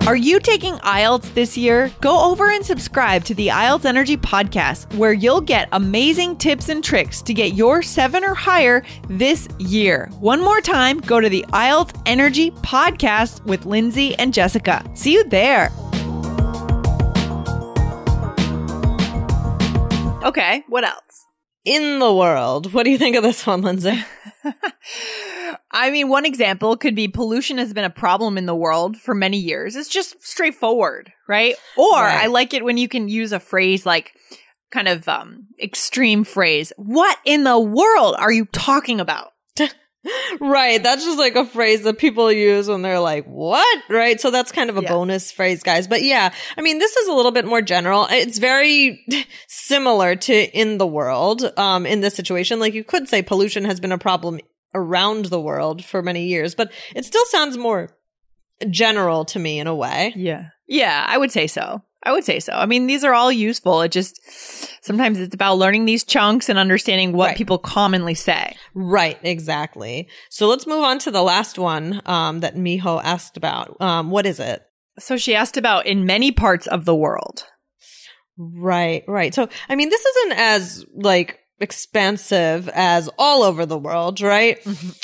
Are 0.09 0.15
you 0.15 0.39
taking 0.39 0.73
IELTS 0.77 1.35
this 1.35 1.55
year? 1.55 1.91
Go 2.01 2.31
over 2.31 2.49
and 2.49 2.65
subscribe 2.65 3.23
to 3.25 3.35
the 3.35 3.49
IELTS 3.49 3.85
Energy 3.85 4.17
Podcast, 4.17 4.91
where 4.95 5.13
you'll 5.13 5.39
get 5.39 5.69
amazing 5.71 6.35
tips 6.37 6.67
and 6.67 6.83
tricks 6.83 7.21
to 7.21 7.31
get 7.31 7.53
your 7.53 7.83
seven 7.83 8.23
or 8.23 8.33
higher 8.33 8.83
this 9.07 9.47
year. 9.59 10.09
One 10.19 10.41
more 10.41 10.61
time, 10.61 10.97
go 10.97 11.19
to 11.19 11.29
the 11.29 11.45
IELTS 11.49 12.01
Energy 12.07 12.49
Podcast 12.49 13.45
with 13.45 13.67
Lindsay 13.67 14.15
and 14.15 14.33
Jessica. 14.33 14.83
See 14.95 15.13
you 15.13 15.25
there. 15.25 15.71
Okay, 20.23 20.63
what 20.69 20.85
else? 20.85 21.27
In 21.65 21.99
the 21.99 22.11
world. 22.11 22.73
What 22.73 22.81
do 22.81 22.89
you 22.89 22.97
think 22.97 23.15
of 23.15 23.21
this 23.21 23.45
one, 23.45 23.61
Lindsay? 23.61 24.03
I 25.71 25.91
mean, 25.91 26.09
one 26.09 26.25
example 26.25 26.75
could 26.77 26.95
be 26.95 27.07
pollution 27.07 27.57
has 27.59 27.73
been 27.73 27.83
a 27.83 27.89
problem 27.89 28.37
in 28.37 28.45
the 28.47 28.55
world 28.55 28.97
for 28.97 29.13
many 29.13 29.37
years. 29.37 29.75
It's 29.75 29.89
just 29.89 30.15
straightforward, 30.25 31.11
right? 31.27 31.55
Or 31.77 31.93
Right. 32.01 32.23
I 32.23 32.25
like 32.27 32.53
it 32.53 32.65
when 32.65 32.77
you 32.77 32.87
can 32.87 33.07
use 33.07 33.31
a 33.31 33.39
phrase 33.39 33.85
like 33.85 34.13
kind 34.71 34.87
of 34.87 35.07
um 35.07 35.47
extreme 35.61 36.23
phrase. 36.23 36.71
What 36.77 37.17
in 37.25 37.43
the 37.43 37.59
world 37.59 38.15
are 38.17 38.31
you 38.31 38.45
talking 38.45 38.99
about? 38.99 39.33
Right. 40.39 40.81
That's 40.81 41.03
just 41.03 41.19
like 41.19 41.35
a 41.35 41.45
phrase 41.45 41.81
that 41.81 41.97
people 41.97 42.31
use 42.31 42.69
when 42.69 42.81
they're 42.81 43.01
like, 43.01 43.25
what? 43.25 43.83
Right. 43.89 44.19
So 44.19 44.31
that's 44.31 44.49
kind 44.51 44.69
of 44.69 44.77
a 44.77 44.81
Yeah. 44.81 44.89
bonus 44.93 45.29
phrase, 45.29 45.61
guys. 45.61 45.89
But 45.89 46.03
yeah, 46.03 46.33
I 46.57 46.61
mean, 46.61 46.79
this 46.79 46.95
is 46.95 47.09
a 47.09 47.13
little 47.13 47.33
bit 47.33 47.45
more 47.45 47.61
general. 47.61 48.07
It's 48.09 48.37
very 48.37 49.05
similar 49.47 50.15
to 50.15 50.57
in 50.57 50.77
the 50.77 50.87
world, 50.87 51.51
um, 51.57 51.85
in 51.85 51.99
this 51.99 52.15
situation. 52.15 52.61
Like 52.61 52.73
you 52.73 52.85
could 52.85 53.09
say 53.09 53.21
pollution 53.21 53.65
has 53.65 53.81
been 53.81 53.91
a 53.91 53.97
problem 53.97 54.39
around 54.73 55.25
the 55.25 55.41
world 55.41 55.83
for 55.83 56.01
many 56.01 56.25
years, 56.27 56.55
but 56.55 56.71
it 56.95 57.05
still 57.05 57.25
sounds 57.25 57.57
more 57.57 57.89
general 58.69 59.25
to 59.25 59.39
me 59.39 59.59
in 59.59 59.67
a 59.67 59.75
way. 59.75 60.13
Yeah. 60.15 60.49
Yeah, 60.67 61.05
I 61.07 61.17
would 61.17 61.31
say 61.31 61.47
so. 61.47 61.81
I 62.03 62.13
would 62.13 62.23
say 62.23 62.39
so. 62.39 62.53
I 62.53 62.65
mean, 62.65 62.87
these 62.87 63.03
are 63.03 63.13
all 63.13 63.31
useful. 63.31 63.81
It 63.81 63.91
just 63.91 64.19
sometimes 64.85 65.19
it's 65.19 65.35
about 65.35 65.55
learning 65.57 65.83
these 65.85 66.03
chunks 66.05 66.47
and 66.47 66.57
understanding 66.57 67.11
what 67.11 67.27
Right. 67.29 67.37
people 67.37 67.57
commonly 67.57 68.13
say. 68.13 68.55
Right. 68.73 69.17
Exactly. 69.21 70.07
So 70.29 70.47
let's 70.47 70.65
move 70.65 70.83
on 70.83 70.99
to 70.99 71.11
the 71.11 71.23
last 71.23 71.57
one, 71.59 72.01
um, 72.05 72.39
that 72.39 72.55
Miho 72.55 73.01
asked 73.03 73.35
about. 73.35 73.75
Um, 73.81 74.11
what 74.11 74.25
is 74.25 74.39
it? 74.39 74.61
So 74.97 75.17
she 75.17 75.35
asked 75.35 75.57
about 75.57 75.87
in 75.87 76.05
many 76.05 76.31
parts 76.31 76.67
of 76.67 76.85
the 76.85 76.95
world. 76.95 77.45
Right, 78.37 79.03
right. 79.07 79.33
So, 79.33 79.49
I 79.67 79.75
mean, 79.75 79.89
this 79.89 80.05
isn't 80.05 80.37
as 80.39 80.85
like 80.93 81.39
expansive 81.61 82.69
as 82.69 83.09
all 83.17 83.43
over 83.43 83.65
the 83.65 83.77
world, 83.77 84.21
right? 84.21 84.59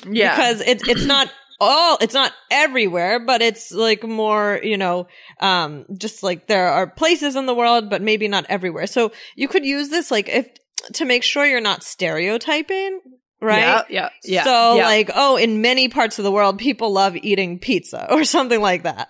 Yeah. 0.07 0.35
Because 0.35 0.62
it's 0.62 0.88
it's 0.88 1.05
not 1.15 1.31
all 1.59 1.97
it's 2.01 2.13
not 2.13 2.33
everywhere, 2.51 3.19
but 3.19 3.41
it's 3.41 3.71
like 3.71 4.03
more, 4.03 4.59
you 4.63 4.77
know, 4.77 5.07
um 5.39 5.85
just 5.97 6.24
like 6.24 6.47
there 6.47 6.67
are 6.69 6.88
places 6.88 7.35
in 7.35 7.45
the 7.45 7.55
world, 7.55 7.89
but 7.89 8.01
maybe 8.01 8.27
not 8.27 8.45
everywhere. 8.50 8.88
So, 8.88 9.12
you 9.35 9.47
could 9.47 9.65
use 9.65 9.89
this 9.89 10.12
like 10.12 10.29
if 10.29 10.50
to 10.93 11.05
make 11.05 11.24
sure 11.24 11.45
you're 11.45 11.62
not 11.62 11.83
stereotyping 11.83 13.00
right? 13.41 13.59
Yeah, 13.59 13.81
yeah, 13.89 14.09
yeah. 14.24 14.43
So, 14.43 14.75
yeah. 14.75 14.85
like, 14.85 15.12
oh, 15.13 15.38
in 15.38 15.62
many 15.62 15.88
parts 15.88 16.17
of 16.19 16.24
the 16.24 16.31
world, 16.31 16.57
people 16.57 16.91
love 16.91 17.15
eating 17.15 17.59
pizza 17.59 18.07
or 18.12 18.24
something 18.24 18.59
like 18.59 18.83
that. 18.83 19.09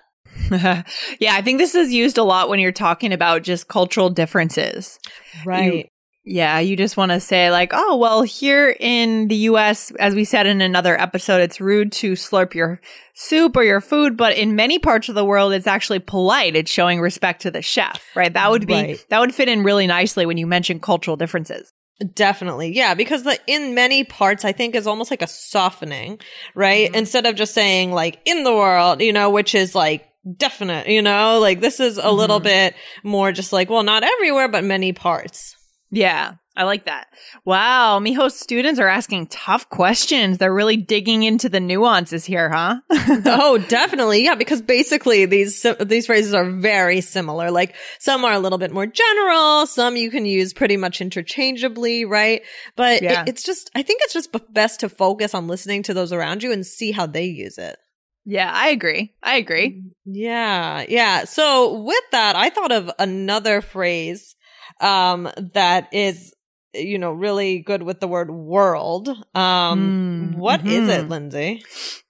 yeah, 1.20 1.34
I 1.34 1.42
think 1.42 1.58
this 1.58 1.76
is 1.76 1.92
used 1.92 2.18
a 2.18 2.24
lot 2.24 2.50
when 2.50 2.60
you're 2.60 2.72
talking 2.72 3.14
about 3.14 3.44
just 3.44 3.68
cultural 3.68 4.10
differences. 4.10 5.00
Right. 5.46 5.92
Yeah, 6.28 6.58
you 6.60 6.76
just 6.76 6.98
want 6.98 7.12
to 7.12 7.20
say, 7.20 7.52
like, 7.52 7.70
oh, 7.74 7.98
well, 7.98 8.24
here 8.24 8.76
in 8.80 9.28
the 9.28 9.36
US, 9.52 9.92
as 10.00 10.16
we 10.16 10.26
said 10.26 10.48
in 10.48 10.60
another 10.60 11.00
episode, 11.00 11.42
it's 11.42 11.62
rude 11.62 11.92
to 11.94 12.14
slurp 12.14 12.56
your 12.56 12.82
soup 13.14 13.56
or 13.56 13.64
your 13.64 13.80
food, 13.80 14.18
but 14.18 14.36
in 14.36 14.56
many 14.56 14.80
parts 14.80 15.08
of 15.08 15.14
the 15.14 15.24
world, 15.24 15.54
it's 15.54 15.68
actually 15.68 16.00
polite. 16.00 16.56
It's 16.56 16.72
showing 16.72 17.00
respect 17.00 17.44
to 17.44 17.52
the 17.52 17.62
chef, 17.62 18.02
right? 18.16 18.34
That 18.34 18.50
would 18.50 18.66
be, 18.66 18.74
Right. 18.74 19.06
that 19.10 19.20
would 19.20 19.36
fit 19.36 19.50
in 19.50 19.64
really 19.64 19.86
nicely 19.86 20.26
when 20.26 20.38
you 20.38 20.48
mention 20.48 20.80
cultural 20.80 21.16
differences. 21.16 21.72
Definitely. 22.14 22.76
Yeah. 22.76 22.94
Because 22.96 23.24
the 23.24 23.40
in 23.48 23.74
many 23.76 24.04
parts, 24.04 24.44
I 24.44 24.52
think 24.52 24.76
is 24.76 24.88
almost 24.88 25.12
like 25.12 25.22
a 25.22 25.28
softening, 25.28 26.20
right? 26.56 26.88
Mm-hmm. 26.88 26.96
Instead 26.96 27.26
of 27.26 27.36
just 27.36 27.54
saying 27.54 27.92
like 27.94 28.20
in 28.26 28.44
the 28.44 28.52
world, 28.54 29.00
you 29.02 29.14
know, 29.14 29.30
which 29.30 29.56
is 29.56 29.76
like 29.76 30.06
definite, 30.38 30.88
you 30.88 31.02
know, 31.02 31.40
like 31.40 31.62
this 31.62 31.80
is 31.80 31.98
a 31.98 32.12
little 32.12 32.40
Mhm. 32.42 32.44
bit 32.44 32.76
more 33.04 33.32
just 33.32 33.54
like, 33.54 33.70
well, 33.70 33.84
not 33.84 34.04
everywhere, 34.04 34.48
but 34.50 34.64
many 34.66 34.92
parts. 34.92 35.55
Yeah, 35.96 36.34
I 36.58 36.64
like 36.66 36.86
that. 36.86 37.08
Wow, 37.46 38.00
Miho's 38.00 38.38
students 38.38 38.80
are 38.82 38.88
asking 38.88 39.28
tough 39.28 39.70
questions. 39.70 40.38
They're 40.38 40.54
really 40.54 40.76
digging 40.78 41.24
into 41.24 41.48
the 41.48 41.60
nuances 41.62 42.26
here, 42.26 42.50
huh? 42.50 42.78
oh, 42.92 43.58
definitely. 43.70 44.24
Yeah. 44.26 44.36
Because 44.36 44.62
basically 44.62 45.26
these, 45.26 45.66
these 45.80 46.06
phrases 46.06 46.34
are 46.34 46.50
very 46.50 47.00
similar. 47.02 47.50
Like 47.50 47.76
some 48.00 48.26
are 48.26 48.34
a 48.34 48.40
little 48.40 48.58
bit 48.58 48.72
more 48.72 48.86
general. 48.86 49.66
Some 49.68 49.96
you 49.96 50.12
can 50.12 50.26
use 50.26 50.54
pretty 50.54 50.76
much 50.78 51.00
interchangeably, 51.02 52.04
right? 52.06 52.42
But 52.76 52.98
it- 52.98 53.04
Yeah. 53.04 53.24
it's 53.28 53.44
just, 53.44 53.72
I 53.74 53.82
think 53.82 54.02
it's 54.04 54.14
just 54.14 54.36
best 54.54 54.82
to 54.82 54.90
focus 54.90 55.34
on 55.34 55.48
listening 55.48 55.84
to 55.84 55.94
those 55.94 56.12
around 56.12 56.44
you 56.44 56.52
and 56.52 56.66
see 56.66 56.92
how 56.92 57.06
they 57.06 57.26
use 57.26 57.58
it. 57.58 57.78
yeah, 58.26 58.52
I 58.54 58.70
agree. 58.70 59.14
I 59.22 59.38
agree. 59.38 59.70
Mm, 59.82 59.92
yeah, 60.06 60.86
yeah. 60.90 61.26
So 61.26 61.82
with 61.84 62.04
that, 62.12 62.36
I 62.36 62.50
thought 62.50 62.72
of 62.72 62.90
another 62.98 63.62
phrase 63.62 64.36
um 64.82 65.30
that 65.54 65.94
is 65.94 66.34
you 66.74 66.98
know 66.98 67.12
really 67.12 67.60
good 67.60 67.84
with 67.84 68.00
the 68.00 68.08
word 68.08 68.32
world. 68.32 69.10
Um 69.36 69.96
Mm, 70.20 70.36
what 70.36 70.66
is 70.68 70.88
it, 70.88 71.06
mhm. 71.06 71.10
Lindsay? 71.10 71.64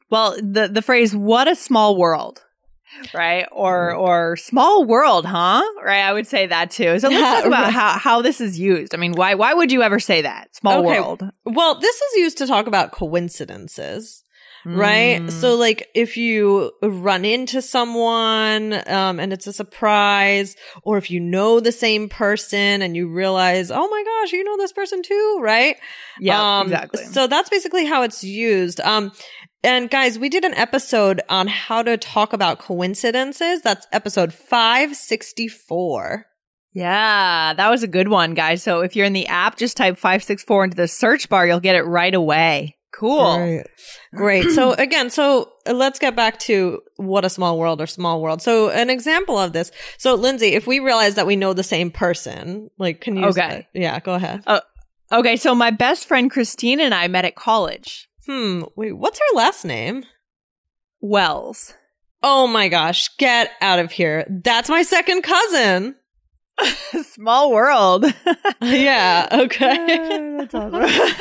Well, 0.10 0.36
the 0.42 0.68
the 0.68 0.82
phrase 0.82 1.16
"what 1.16 1.48
a 1.48 1.56
small 1.56 1.98
world," 1.98 2.44
right? 3.14 3.48
Or 3.52 3.94
or 3.94 4.36
small 4.38 4.86
world, 4.86 5.26
huh? 5.26 5.64
Right? 5.84 6.02
I 6.02 6.14
would 6.14 6.28
say 6.28 6.46
that 6.48 6.72
too. 6.72 7.00
So 7.00 7.10
let's 7.10 7.32
talk 7.32 7.46
about 7.46 7.72
how 7.74 7.98
how 7.98 8.22
this 8.22 8.40
is 8.42 8.60
used. 8.60 8.94
I 8.94 8.98
mean, 8.98 9.14
why 9.14 9.34
why 9.36 9.54
would 9.54 9.72
you 9.72 9.82
ever 9.82 10.00
say 10.00 10.22
that? 10.22 10.56
Small 10.56 10.80
Okay. 10.80 11.00
world, 11.00 11.24
Well, 11.46 11.80
this 11.80 11.96
is 11.96 12.16
used 12.18 12.38
to 12.40 12.48
talk 12.48 12.68
about 12.68 12.92
coincidences. 12.92 14.24
Right. 14.66 15.22
Mm. 15.22 15.32
So 15.32 15.56
like 15.56 15.90
if 15.94 16.18
you 16.18 16.72
run 16.82 17.24
into 17.26 17.62
someone, 17.62 18.74
um, 18.90 19.20
and 19.20 19.32
it's 19.32 19.48
a 19.48 19.54
surprise, 19.54 20.56
or 20.84 20.98
if 20.98 21.12
you 21.12 21.20
know 21.20 21.60
the 21.60 21.72
same 21.72 22.10
person 22.10 22.82
and 22.82 22.96
you 22.96 23.08
realize, 23.08 23.70
oh 23.72 23.88
my 23.88 24.04
gosh, 24.04 24.34
you 24.34 24.44
know 24.44 24.58
this 24.58 24.74
person 24.74 25.04
too, 25.04 25.40
right? 25.42 25.78
yeah, 26.20 26.60
Um, 26.60 26.68
exactly. 26.68 27.04
So 27.06 27.28
that's 27.28 27.50
basically 27.50 27.86
how 27.86 28.02
it's 28.04 28.24
used. 28.24 28.80
Um, 28.82 29.12
and 29.64 29.90
guys, 29.90 30.20
we 30.20 30.30
did 30.30 30.46
an 30.46 30.54
episode 30.54 31.22
on 31.30 31.48
how 31.48 31.82
to 31.82 31.98
talk 31.98 32.34
about 32.34 32.60
coincidences. 32.60 33.62
That's 33.62 33.88
episode 33.92 34.34
564. 34.34 36.26
Yeah, 36.74 37.54
that 37.54 37.70
was 37.70 37.84
a 37.84 37.88
good 37.88 38.10
one, 38.10 38.34
guys. 38.34 38.62
So 38.62 38.82
if 38.82 38.96
you're 38.96 39.06
in 39.06 39.14
the 39.14 39.28
app, 39.28 39.58
just 39.58 39.78
type 39.78 39.96
564 39.98 40.66
into 40.66 40.76
the 40.76 40.88
search 40.88 41.30
bar. 41.30 41.48
You'll 41.48 41.62
get 41.62 41.76
it 41.76 41.84
right 41.84 42.14
away. 42.14 42.75
Cool. 42.98 43.36
Great. 43.38 43.64
Great. 44.14 44.52
So 44.52 44.72
again, 44.78 45.10
so 45.10 45.52
uh, 45.68 45.74
let's 45.74 46.00
get 46.00 46.16
back 46.16 46.40
to 46.42 46.82
what 46.96 47.26
a 47.26 47.30
small 47.30 47.60
world 47.60 47.82
or 47.82 47.88
small 47.88 48.22
world. 48.22 48.42
So 48.42 48.70
an 48.70 48.90
example 48.90 49.38
of 49.38 49.52
this. 49.52 49.72
So 49.98 50.16
Lindsay, 50.16 50.54
if 50.54 50.66
we 50.66 50.80
realize 50.80 51.16
that 51.16 51.28
we 51.28 51.36
know 51.36 51.54
the 51.54 51.64
same 51.64 51.92
person, 51.92 52.70
like 52.78 53.02
can 53.02 53.18
you 53.18 53.26
Okay. 53.26 53.68
yeah, 53.74 54.00
go 54.00 54.14
ahead. 54.14 54.44
Okay, 55.12 55.36
so 55.36 55.54
my 55.54 55.72
best 55.72 56.08
friend 56.08 56.32
Christine 56.32 56.80
and 56.80 56.94
I 56.94 57.08
met 57.08 57.26
at 57.26 57.36
college. 57.36 58.10
Hmm, 58.26 58.64
wait, 58.76 58.94
what's 58.94 59.20
her 59.20 59.36
last 59.38 59.64
name? 59.66 60.04
Wells. 61.00 61.74
Oh 62.24 62.48
my 62.48 62.70
gosh, 62.70 63.16
get 63.18 63.52
out 63.62 63.78
of 63.78 63.92
here. 63.92 64.26
That's 64.28 64.70
my 64.70 64.82
second 64.82 65.22
cousin. 65.22 65.96
Small 67.04 67.52
world. 67.52 68.06
yeah, 68.62 69.28
okay. 69.32 70.40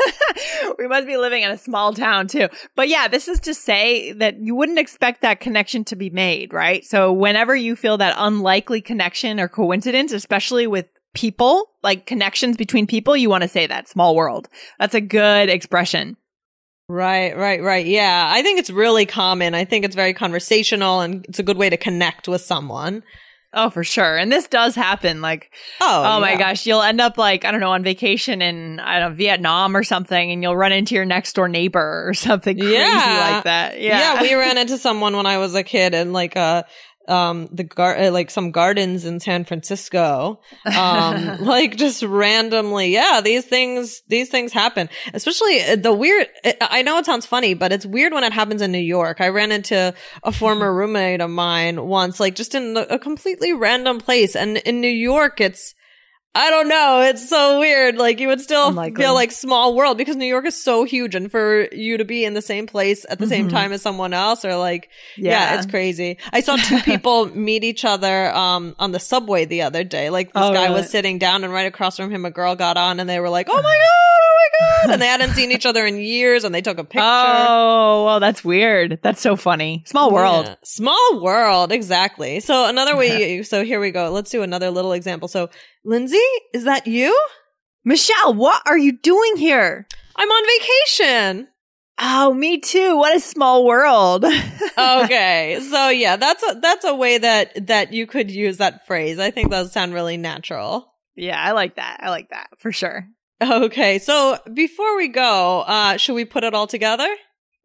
We 0.79 0.89
must 0.89 1.07
be 1.07 1.17
living 1.17 1.43
in 1.43 1.51
a 1.51 1.59
small 1.59 1.93
town 1.93 2.27
too. 2.27 2.49
But 2.75 2.89
yeah, 2.89 3.09
this 3.09 3.29
is 3.29 3.41
to 3.41 3.55
say 3.55 4.13
that 4.13 4.41
you 4.41 4.55
wouldn't 4.55 4.79
expect 4.79 5.23
that 5.23 5.41
connection 5.41 5.85
to 5.85 5.97
be 5.97 6.11
made, 6.11 6.53
right? 6.53 6.85
So 6.85 7.13
whenever 7.13 7.55
you 7.55 7.77
feel 7.77 7.97
that 7.99 8.15
unlikely 8.19 8.81
connection 8.81 9.39
or 9.41 9.49
coincidence, 9.49 10.13
especially 10.13 10.67
with 10.67 10.87
people, 11.15 11.71
like 11.83 12.07
connections 12.07 12.57
between 12.57 12.87
people, 12.87 13.17
you 13.17 13.31
want 13.31 13.43
to 13.43 13.49
say 13.49 13.67
that 13.67 13.89
small 13.89 14.15
world. 14.17 14.49
That's 14.79 14.95
a 14.95 15.01
good 15.01 15.49
expression. 15.49 16.17
Right, 16.89 17.37
right, 17.37 17.63
right. 17.63 17.87
Yeah. 17.87 18.31
I 18.31 18.43
think 18.43 18.59
it's 18.59 18.71
really 18.71 19.07
common. 19.07 19.55
I 19.55 19.65
think 19.65 19.85
it's 19.85 19.97
very 19.97 20.13
conversational 20.13 21.01
and 21.01 21.25
it's 21.27 21.39
a 21.39 21.45
good 21.45 21.57
way 21.57 21.71
to 21.71 21.77
connect 21.77 22.29
with 22.29 22.43
someone. 22.43 23.03
Oh, 23.55 23.71
for 23.71 23.85
sure. 23.85 24.17
And 24.17 24.31
this 24.33 24.49
does 24.49 24.75
happen. 24.75 25.21
Like, 25.21 25.51
Oh, 25.81 26.03
oh, 26.17 26.21
my 26.21 26.33
yeah. 26.33 26.39
gosh, 26.39 26.67
you'll 26.67 26.83
end 26.83 27.01
up 27.01 27.17
like, 27.17 27.45
I 27.45 27.51
don't 27.51 27.61
know, 27.61 27.71
on 27.73 27.83
vacation 27.83 28.43
in, 28.43 28.81
I 28.81 28.99
don't 28.99 29.11
know, 29.11 29.17
Vietnam 29.17 29.77
or 29.77 29.83
something, 29.85 30.31
and 30.33 30.43
you'll 30.43 30.57
run 30.57 30.73
into 30.73 30.95
your 30.95 31.05
next 31.05 31.35
door 31.35 31.49
neighbor 31.49 32.05
or 32.09 32.15
something 32.15 32.59
crazy 32.59 32.73
Yeah. 32.75 33.31
like 33.35 33.45
that. 33.45 33.81
Yeah. 33.81 34.15
Yeah. 34.15 34.23
we 34.23 34.35
ran 34.41 34.59
into 34.59 34.77
someone 34.79 35.17
when 35.17 35.27
I 35.27 35.39
was 35.39 35.55
a 35.55 35.63
kid 35.63 35.95
and 35.95 36.13
like 36.13 36.37
uh 36.37 36.65
um 37.09 37.49
the 37.53 37.65
gar- 37.65 37.97
uh, 37.99 38.11
like 38.11 38.31
some 38.31 38.51
gardens 38.51 39.05
in 39.05 39.21
San 39.21 39.45
Francisco. 39.45 40.41
Um 40.65 41.39
like 41.45 41.77
just 41.77 42.03
randomly. 42.03 42.93
Yeah, 42.93 43.21
these 43.23 43.45
things 43.45 44.03
these 44.09 44.29
things 44.31 44.53
happen. 44.53 44.89
Especially 45.13 45.63
uh, 45.63 45.77
the 45.77 45.93
weird 45.93 46.27
I- 46.45 46.57
I 46.61 46.83
know 46.83 46.99
it 46.99 47.07
sounds 47.07 47.27
funny, 47.27 47.55
but 47.55 47.73
it's 47.73 47.87
weird 47.87 48.13
when 48.13 48.25
it 48.25 48.33
happens 48.33 48.63
in 48.63 48.73
New 48.73 48.79
York. 48.79 49.21
I 49.21 49.29
ran 49.29 49.53
into 49.53 49.95
a 50.23 50.33
former 50.33 50.75
roommate 50.75 51.21
of 51.21 51.31
mine 51.31 51.85
once 51.87 52.21
like 52.21 52.35
just 52.35 52.55
in 52.55 52.77
a 52.77 52.99
completely 52.99 53.53
random 53.53 53.99
place 53.99 54.35
and 54.37 54.57
in 54.59 54.81
New 54.81 54.89
York 54.89 55.41
it's 55.41 55.75
I 56.37 56.51
don't 56.51 56.69
know. 56.69 57.01
It's 57.03 57.29
so 57.29 57.61
weird. 57.61 57.97
Like 57.97 58.19
you 58.19 58.27
would 58.29 58.41
still 58.41 58.69
Unlikely. 58.69 59.03
feel 59.03 59.15
like 59.15 59.31
small 59.31 59.77
world 59.77 59.97
because 59.97 60.17
New 60.17 60.27
York 60.27 60.47
is 60.47 60.61
so 60.61 60.83
huge 60.83 61.15
and 61.15 61.31
for 61.31 61.69
you 61.73 61.97
to 61.99 62.05
be 62.05 62.25
in 62.25 62.35
the 62.35 62.43
same 62.43 62.67
place 62.67 63.07
at 63.09 63.21
the 63.21 63.27
same 63.29 63.47
Mhm. 63.47 63.53
time 63.53 63.73
as 63.73 63.83
someone 63.83 64.13
else 64.13 64.45
or 64.45 64.57
like, 64.57 64.89
yeah. 65.17 65.57
it's 65.57 65.67
crazy. 65.67 66.19
I 66.33 66.41
saw 66.41 66.57
two 66.57 66.81
people 66.83 67.27
meet 67.37 67.63
each 67.63 67.85
other, 67.85 68.35
um, 68.35 68.75
on 68.81 68.91
the 68.91 68.99
subway 68.99 69.45
the 69.45 69.63
other 69.63 69.85
day. 69.85 70.11
Like 70.11 70.33
this 70.33 70.43
Oh, 70.43 70.53
guy 70.53 70.65
really? 70.65 70.81
was 70.81 70.91
sitting 70.91 71.19
down 71.19 71.45
and 71.45 71.53
right 71.53 71.67
across 71.67 71.97
from 71.97 72.11
him, 72.11 72.25
a 72.25 72.31
girl 72.33 72.57
got 72.57 72.77
on 72.77 72.99
and 72.99 73.09
they 73.09 73.21
were 73.21 73.31
like, 73.31 73.47
Oh 73.49 73.55
my 73.55 73.63
God. 73.63 74.34
God. 74.85 74.91
And 74.93 75.03
they 75.03 75.07
hadn't 75.07 75.35
seen 75.35 75.51
each 75.51 75.67
other 75.67 75.87
in 75.87 75.97
years 75.99 76.45
and 76.45 76.55
they 76.55 76.61
took 76.63 76.79
a 76.79 76.85
picture. 76.85 77.01
Oh, 77.03 78.05
well, 78.05 78.21
that's 78.21 78.45
weird. 78.45 78.99
That's 79.03 79.21
so 79.21 79.37
funny. 79.37 79.83
Small 79.87 80.11
world. 80.13 80.47
Yeah. 80.47 80.55
Small 80.65 81.21
world, 81.21 81.73
exactly. 81.73 82.41
So 82.41 82.67
another 82.69 82.97
way 82.97 83.35
you, 83.37 83.45
so 83.45 83.65
here 83.65 83.81
we 83.81 83.91
go. 83.91 84.11
Let's 84.11 84.31
do 84.31 84.43
another 84.43 84.71
little 84.71 84.93
example. 84.93 85.29
So 85.29 85.51
Lindsay, 85.85 86.19
is 86.53 86.65
that 86.65 86.87
you? 86.87 87.19
Michelle, 87.85 88.35
what 88.35 88.63
are 88.67 88.79
you 88.79 88.93
doing 88.99 89.37
here? 89.37 89.87
I'm 90.17 90.29
on 90.29 90.61
vacation. 90.61 91.49
Oh, 91.99 92.35
me 92.35 92.59
too. 92.59 92.97
What 92.97 93.15
a 93.15 93.21
small 93.21 93.65
world. 93.65 94.25
okay. 94.79 95.61
So 95.71 95.89
yeah, 95.91 96.17
that's 96.17 96.43
a, 96.43 96.59
that's 96.61 96.85
a 96.85 96.95
way 96.95 97.19
that, 97.19 97.67
that 97.69 97.93
you 97.93 98.07
could 98.07 98.31
use 98.31 98.57
that 98.57 98.87
phrase. 98.87 99.19
I 99.19 99.31
think 99.31 99.51
those 99.51 99.73
sound 99.73 99.95
really 99.95 100.17
natural. 100.17 100.93
yeah, 101.15 101.41
I 101.41 101.53
like 101.53 101.77
that. 101.77 101.99
I 102.01 102.11
like 102.11 102.31
that 102.31 102.49
for 102.59 102.73
sure. 102.73 103.07
Okay. 103.43 103.99
So 103.99 104.39
before 104.53 104.97
we 104.97 105.09
go, 105.09 105.61
uh, 105.67 105.97
should 105.97 106.15
we 106.15 106.25
put 106.25 106.45
it 106.45 106.55
all 106.55 106.67
together? 106.67 107.09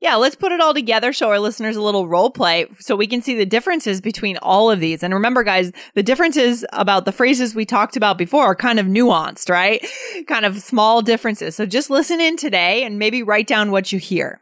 Yeah, 0.01 0.15
let's 0.15 0.35
put 0.35 0.53
it 0.53 0.61
all 0.61 0.73
together, 0.73 1.11
show 1.11 1.29
our 1.29 1.39
listeners 1.39 1.75
a 1.75 1.81
little 1.81 2.07
role 2.07 2.29
play 2.29 2.67
so 2.79 2.95
we 2.95 3.05
can 3.05 3.21
see 3.21 3.35
the 3.35 3.45
differences 3.45 3.99
between 3.99 4.37
all 4.37 4.71
of 4.71 4.79
these. 4.79 5.03
And 5.03 5.13
remember, 5.13 5.43
guys, 5.43 5.73
the 5.93 6.03
differences 6.03 6.65
about 6.71 7.03
the 7.03 7.11
phrases 7.11 7.53
we 7.53 7.65
talked 7.65 7.97
about 7.97 8.17
before 8.17 8.45
are 8.45 8.55
kind 8.55 8.79
of 8.79 8.85
nuanced, 8.85 9.49
right? 9.49 9.85
Kind 10.27 10.45
of 10.45 10.61
small 10.61 11.01
differences. 11.01 11.57
So 11.57 11.65
just 11.65 11.89
listen 11.89 12.21
in 12.21 12.37
today 12.37 12.83
and 12.85 12.97
maybe 12.97 13.23
write 13.23 13.47
down 13.47 13.71
what 13.71 13.91
you 13.91 13.99
hear. 13.99 14.39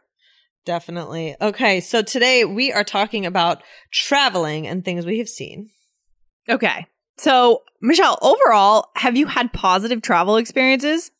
Definitely. 0.64 1.34
Okay. 1.40 1.80
So 1.80 2.02
today 2.02 2.44
we 2.44 2.72
are 2.72 2.84
talking 2.84 3.26
about 3.26 3.62
traveling 3.92 4.66
and 4.66 4.84
things 4.84 5.06
we 5.06 5.18
have 5.18 5.28
seen. 5.28 5.70
Okay. 6.48 6.86
So, 7.16 7.62
Michelle, 7.82 8.16
overall, 8.22 8.90
have 8.94 9.16
you 9.16 9.26
had 9.26 9.52
positive 9.52 10.02
travel 10.02 10.36
experiences? 10.36 11.10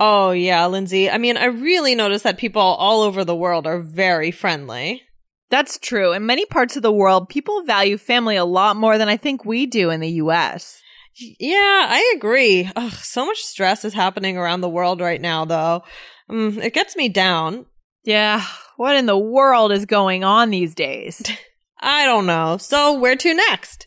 Oh 0.00 0.30
yeah, 0.30 0.66
Lindsay. 0.66 1.10
I 1.10 1.18
mean, 1.18 1.36
I 1.36 1.46
really 1.46 1.94
noticed 1.94 2.24
that 2.24 2.38
people 2.38 2.62
all 2.62 3.02
over 3.02 3.24
the 3.24 3.36
world 3.36 3.66
are 3.66 3.80
very 3.80 4.30
friendly. 4.30 5.02
That's 5.50 5.78
true. 5.78 6.12
In 6.12 6.26
many 6.26 6.44
parts 6.44 6.76
of 6.76 6.82
the 6.82 6.92
world, 6.92 7.28
people 7.28 7.62
value 7.62 7.96
family 7.96 8.36
a 8.36 8.44
lot 8.44 8.76
more 8.76 8.98
than 8.98 9.08
I 9.08 9.16
think 9.16 9.44
we 9.44 9.66
do 9.66 9.90
in 9.90 10.00
the 10.00 10.10
US. 10.22 10.80
Yeah, 11.14 11.86
I 11.88 12.14
agree. 12.16 12.70
Ugh, 12.76 12.92
so 12.92 13.26
much 13.26 13.38
stress 13.38 13.84
is 13.84 13.94
happening 13.94 14.36
around 14.36 14.60
the 14.60 14.68
world 14.68 15.00
right 15.00 15.20
now, 15.20 15.44
though. 15.44 15.82
Um, 16.28 16.58
it 16.60 16.74
gets 16.74 16.96
me 16.96 17.08
down. 17.08 17.66
Yeah. 18.04 18.44
What 18.76 18.96
in 18.96 19.06
the 19.06 19.18
world 19.18 19.72
is 19.72 19.86
going 19.86 20.22
on 20.22 20.50
these 20.50 20.74
days? 20.74 21.22
I 21.80 22.04
don't 22.04 22.26
know. 22.26 22.56
So, 22.58 22.98
where 22.98 23.16
to 23.16 23.34
next? 23.34 23.86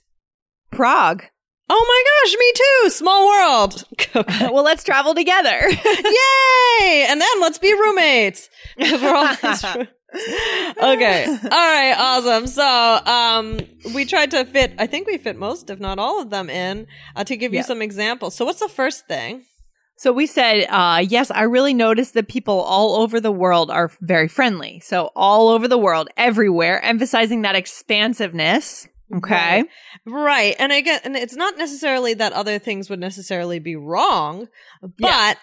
Prague. 0.72 1.26
Oh 1.74 1.86
my 1.88 2.04
gosh, 2.28 2.38
me 2.38 2.54
too. 2.56 2.90
Small 2.90 3.28
world. 3.28 3.86
well, 4.54 4.64
let's 4.64 4.84
travel 4.84 5.16
together. 5.16 5.58
Yay! 5.70 7.06
And 7.08 7.22
then 7.22 7.40
let's 7.40 7.60
be 7.60 7.74
roommates. 7.74 8.50
Okay. 10.14 11.26
All 11.26 11.50
right. 11.50 11.96
Awesome. 11.98 12.46
So, 12.46 12.66
um, 12.66 13.60
we 13.96 14.04
tried 14.04 14.32
to 14.32 14.44
fit, 14.44 14.74
I 14.78 14.86
think 14.86 15.08
we 15.08 15.18
fit 15.18 15.38
most, 15.38 15.70
if 15.70 15.80
not 15.80 16.00
all 16.00 16.22
of 16.22 16.30
them 16.30 16.50
in, 16.50 16.88
uh, 17.16 17.24
to 17.24 17.38
give 17.38 17.54
you 17.54 17.64
some 17.64 17.82
examples. 17.82 18.36
So, 18.36 18.44
what's 18.44 18.60
the 18.60 18.68
first 18.68 19.08
thing? 19.08 19.46
So 20.02 20.12
we 20.12 20.26
said, 20.26 20.66
uh, 20.68 21.06
yes, 21.08 21.30
I 21.30 21.44
really 21.44 21.76
noticed 21.76 22.16
that 22.16 22.28
people 22.28 22.60
all 22.60 22.96
over 22.96 23.20
the 23.20 23.32
world 23.32 23.70
are 23.70 23.92
very 24.02 24.28
friendly. 24.28 24.80
So 24.80 25.12
all 25.16 25.50
over 25.50 25.68
the 25.68 25.78
world, 25.78 26.10
everywhere, 26.18 26.84
emphasizing 26.84 27.44
that 27.44 27.56
expansiveness. 27.56 28.88
Okay. 29.18 29.64
Right. 30.06 30.56
And 30.60 30.72
again, 30.72 31.00
and 31.04 31.16
it's 31.16 31.36
not 31.36 31.58
necessarily 31.58 32.14
that 32.16 32.34
other 32.34 32.60
things 32.60 32.90
would 32.90 33.00
necessarily 33.00 33.60
be 33.60 33.76
wrong, 33.76 34.48
but 34.82 34.92
Yeah. 35.00 35.34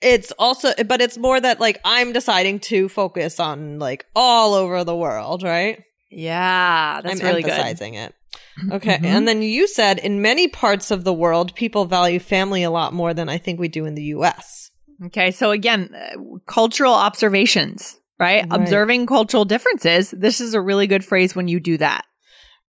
it's 0.00 0.32
also, 0.38 0.72
but 0.86 1.00
it's 1.00 1.18
more 1.18 1.40
that 1.40 1.60
like 1.60 1.80
I'm 1.84 2.12
deciding 2.12 2.60
to 2.60 2.88
focus 2.88 3.40
on 3.40 3.78
like 3.78 4.06
all 4.14 4.54
over 4.54 4.84
the 4.84 4.96
world, 4.96 5.42
right? 5.42 5.82
Yeah, 6.10 7.00
that's 7.02 7.20
I'm 7.20 7.26
really 7.26 7.42
good. 7.42 7.52
emphasizing 7.52 7.94
it. 7.94 8.14
Okay. 8.72 8.98
Mhm. 8.98 9.04
And 9.04 9.28
then 9.28 9.40
you 9.42 9.68
said 9.68 9.98
in 10.00 10.20
many 10.20 10.48
parts 10.48 10.90
of 10.90 11.04
the 11.04 11.12
world, 11.14 11.54
people 11.54 11.84
value 11.84 12.18
family 12.18 12.64
a 12.64 12.70
lot 12.72 12.92
more 12.92 13.14
than 13.14 13.28
I 13.28 13.38
think 13.38 13.60
we 13.60 13.68
do 13.68 13.84
in 13.84 13.94
the 13.94 14.02
US. 14.16 14.70
Okay. 15.06 15.30
So 15.30 15.52
again, 15.52 15.90
uh, 15.94 16.16
cultural 16.48 16.92
observations, 16.92 17.96
right? 18.18 18.44
Right. 18.50 18.60
Observing 18.60 19.06
cultural 19.06 19.44
differences. 19.44 20.10
This 20.10 20.40
is 20.40 20.54
a 20.54 20.60
really 20.60 20.88
good 20.88 21.04
phrase 21.04 21.36
when 21.36 21.46
you 21.46 21.60
do 21.60 21.76
that. 21.78 22.04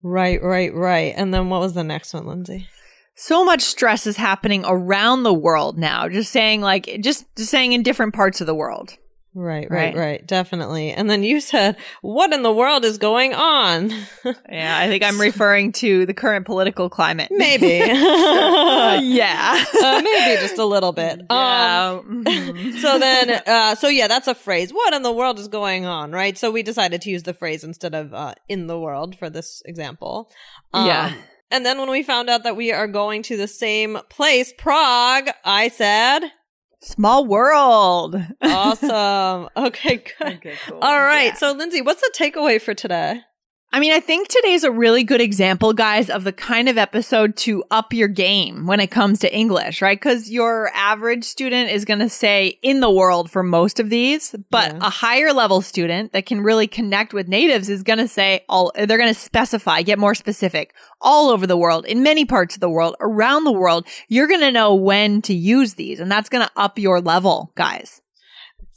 Right, 0.01 0.41
right, 0.41 0.74
right. 0.74 1.13
And 1.15 1.34
then 1.34 1.50
what 1.50 1.62
was 1.62 1.74
the 1.74 1.84
next 1.84 2.13
one, 2.13 2.25
Lindsay? 2.25 2.68
So 3.15 3.44
much 3.44 3.62
stress 3.62 4.08
is 4.08 4.15
happening 4.15 4.63
around 4.65 5.24
the 5.24 5.34
world 5.34 5.77
now. 5.77 6.08
Just 6.08 6.32
saying 6.32 6.62
like, 6.62 7.00
just, 7.01 7.25
just 7.36 7.50
saying 7.50 7.74
in 7.74 7.84
different 7.84 8.13
parts 8.13 8.39
of 8.39 8.48
the 8.48 8.56
world. 8.56 8.98
Right, 9.36 9.69
Right. 9.69 9.93
right, 9.93 9.95
right. 9.95 10.27
Definitely. 10.27 10.91
And 10.91 11.07
then 11.09 11.24
you 11.24 11.39
said, 11.39 11.77
what 12.01 12.33
in 12.33 12.41
the 12.41 12.51
world 12.51 12.83
is 12.83 12.98
going 12.98 13.33
on? 13.33 13.91
Yeah. 14.51 14.77
I 14.77 14.88
think 14.88 15.03
I'm 15.03 15.19
referring 15.21 15.71
to 15.74 16.05
the 16.05 16.13
current 16.13 16.45
political 16.45 16.89
climate. 16.89 17.29
Maybe. 17.31 17.79
Uh, 18.79 19.00
yeah. 19.03 19.63
uh, 19.83 20.01
maybe 20.03 20.41
just 20.41 20.57
a 20.57 20.65
little 20.65 20.91
bit. 20.91 21.19
Um, 21.19 21.27
Yeah. 21.29 22.00
mhm. 22.01 22.79
so 22.81 22.98
then, 22.98 23.41
uh, 23.45 23.75
so 23.75 23.88
yeah, 23.88 24.07
that's 24.07 24.27
a 24.27 24.33
phrase. 24.36 24.71
What 24.74 24.93
in 24.93 25.03
the 25.03 25.12
world 25.12 25.38
is 25.39 25.48
going 25.48 25.86
on, 25.86 26.12
right? 26.12 26.38
So 26.38 26.50
we 26.50 26.63
decided 26.63 27.01
to 27.03 27.09
use 27.09 27.24
the 27.24 27.33
phrase 27.33 27.63
instead 27.63 27.93
of 27.93 28.13
uh, 28.13 28.33
in 28.48 28.67
the 28.67 28.79
world 28.79 29.17
for 29.17 29.29
this 29.29 29.62
example. 29.65 30.31
Um, 30.74 30.88
Yeah. 30.88 31.13
And 31.51 31.65
then 31.65 31.77
when 31.79 31.89
we 31.89 32.03
found 32.03 32.29
out 32.29 32.43
that 32.43 32.55
we 32.55 32.71
are 32.71 32.88
going 32.88 33.24
to 33.24 33.38
the 33.38 33.48
same 33.48 34.00
place, 34.09 34.53
Prague, 34.57 35.29
I 35.45 35.69
said, 35.69 36.19
Small 36.81 37.25
world. 37.25 38.15
awesome. 38.41 39.50
okay, 39.57 40.03
good. 40.19 40.57
cool. 40.67 40.79
All 40.81 41.00
right. 41.00 41.25
Yeah. 41.25 41.33
So, 41.36 41.51
Lindsay, 41.51 41.81
what's 41.81 42.01
the 42.01 42.12
takeaway 42.15 42.62
for 42.62 42.74
today? 42.74 43.21
I 43.71 43.79
mean, 43.79 43.91
I 43.93 43.99
think 43.99 44.27
today's 44.27 44.63
a 44.63 44.71
really 44.71 45.03
good 45.03 45.21
example, 45.21 45.73
guys, 45.73 46.09
of 46.09 46.23
the 46.23 46.33
kind 46.33 46.67
of 46.69 46.79
episode 46.79 47.35
to 47.38 47.63
up 47.69 47.93
your 47.93 48.07
game 48.07 48.65
when 48.65 48.79
it 48.79 48.88
comes 48.89 49.19
to 49.19 49.31
English, 49.35 49.79
right? 49.83 49.95
Because 49.99 50.31
your 50.31 50.71
average 50.73 51.23
student 51.23 51.69
is 51.69 51.85
going 51.85 51.99
to 51.99 52.09
say 52.09 52.57
in 52.63 52.79
the 52.79 52.89
world 52.89 53.29
for 53.29 53.43
most 53.43 53.79
of 53.79 53.91
these, 53.91 54.35
but 54.49 54.71
Yeah. 54.71 54.79
a 54.81 54.89
higher 54.89 55.33
level 55.33 55.61
student 55.61 56.13
that 56.13 56.25
can 56.25 56.41
really 56.41 56.65
connect 56.65 57.13
with 57.13 57.27
natives 57.27 57.69
is 57.69 57.83
going 57.83 57.99
to 57.99 58.07
say 58.07 58.43
all, 58.49 58.71
they're 58.75 58.97
going 58.97 59.13
to 59.13 59.19
specify, 59.19 59.83
get 59.83 59.99
more 59.99 60.15
specific 60.15 60.73
all 60.99 61.29
over 61.29 61.45
the 61.45 61.57
world, 61.57 61.85
in 61.85 62.01
many 62.01 62.25
parts 62.25 62.55
of 62.55 62.61
the 62.61 62.69
world, 62.71 62.95
around 62.99 63.43
the 63.43 63.51
world. 63.51 63.85
You're 64.07 64.27
going 64.27 64.41
to 64.41 64.51
know 64.51 64.73
when 64.73 65.21
to 65.23 65.33
use 65.35 65.75
these 65.75 65.99
and 65.99 66.11
that's 66.11 66.29
going 66.29 66.43
to 66.43 66.51
up 66.55 66.79
your 66.79 67.01
level, 67.01 67.51
guys. 67.53 68.01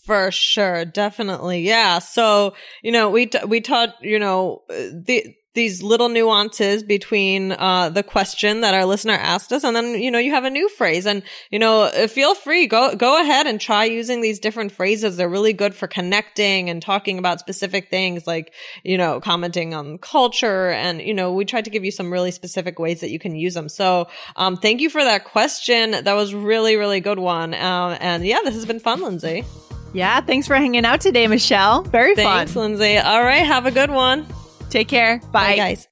For 0.04 0.32
sure, 0.32 0.84
definitely, 0.84 1.60
yeah. 1.60 2.00
So 2.00 2.54
you 2.82 2.90
know, 2.90 3.10
we 3.10 3.26
t- 3.26 3.44
we 3.46 3.60
taught 3.60 3.94
you 4.02 4.18
know 4.18 4.62
uh, 4.68 4.74
the 4.92 5.36
these 5.54 5.82
little 5.82 6.08
nuances 6.08 6.82
between 6.82 7.52
uh 7.52 7.90
the 7.90 8.02
question 8.02 8.62
that 8.62 8.72
our 8.72 8.84
listener 8.86 9.12
asked 9.12 9.52
us, 9.52 9.62
and 9.62 9.76
then 9.76 10.02
you 10.02 10.10
know 10.10 10.18
you 10.18 10.32
have 10.32 10.42
a 10.42 10.50
new 10.50 10.68
phrase, 10.70 11.06
and 11.06 11.22
you 11.52 11.58
know 11.60 11.82
uh, 11.82 12.08
feel 12.08 12.34
free 12.34 12.66
go 12.66 12.96
go 12.96 13.20
ahead 13.20 13.46
and 13.46 13.60
try 13.60 13.84
using 13.84 14.22
these 14.22 14.40
different 14.40 14.72
phrases. 14.72 15.16
They're 15.16 15.28
really 15.28 15.52
good 15.52 15.72
for 15.72 15.86
connecting 15.86 16.68
and 16.68 16.82
talking 16.82 17.18
about 17.18 17.38
specific 17.38 17.88
things, 17.88 18.26
like 18.26 18.52
you 18.82 18.98
know 18.98 19.20
commenting 19.20 19.72
on 19.72 19.98
culture, 19.98 20.70
and 20.70 21.00
you 21.00 21.14
know 21.14 21.32
we 21.32 21.44
tried 21.44 21.66
to 21.66 21.70
give 21.70 21.84
you 21.84 21.92
some 21.92 22.12
really 22.12 22.32
specific 22.32 22.80
ways 22.80 23.02
that 23.02 23.10
you 23.10 23.20
can 23.20 23.36
use 23.36 23.54
them. 23.54 23.68
So 23.68 24.08
um, 24.34 24.56
thank 24.56 24.80
you 24.80 24.90
for 24.90 25.04
that 25.04 25.22
question. 25.26 25.92
That 25.92 26.14
was 26.14 26.34
really 26.34 26.74
really 26.74 26.98
good 26.98 27.20
one, 27.20 27.54
um, 27.54 27.96
and 28.00 28.26
yeah, 28.26 28.40
this 28.42 28.54
has 28.54 28.66
been 28.66 28.80
fun, 28.80 29.00
Lindsay. 29.00 29.44
Yeah. 29.92 30.20
Thanks 30.20 30.46
for 30.46 30.54
hanging 30.56 30.84
out 30.84 31.00
today, 31.00 31.26
Michelle. 31.26 31.82
Very 31.82 32.14
Thanks, 32.14 32.52
fun. 32.52 32.62
Lindsay. 32.62 32.98
All 32.98 33.22
right. 33.22 33.44
Have 33.46 33.66
a 33.66 33.70
good 33.70 33.90
one. 33.90 34.26
Take 34.70 34.88
care. 34.88 35.20
Bye, 35.32 35.56
guys. 35.56 35.91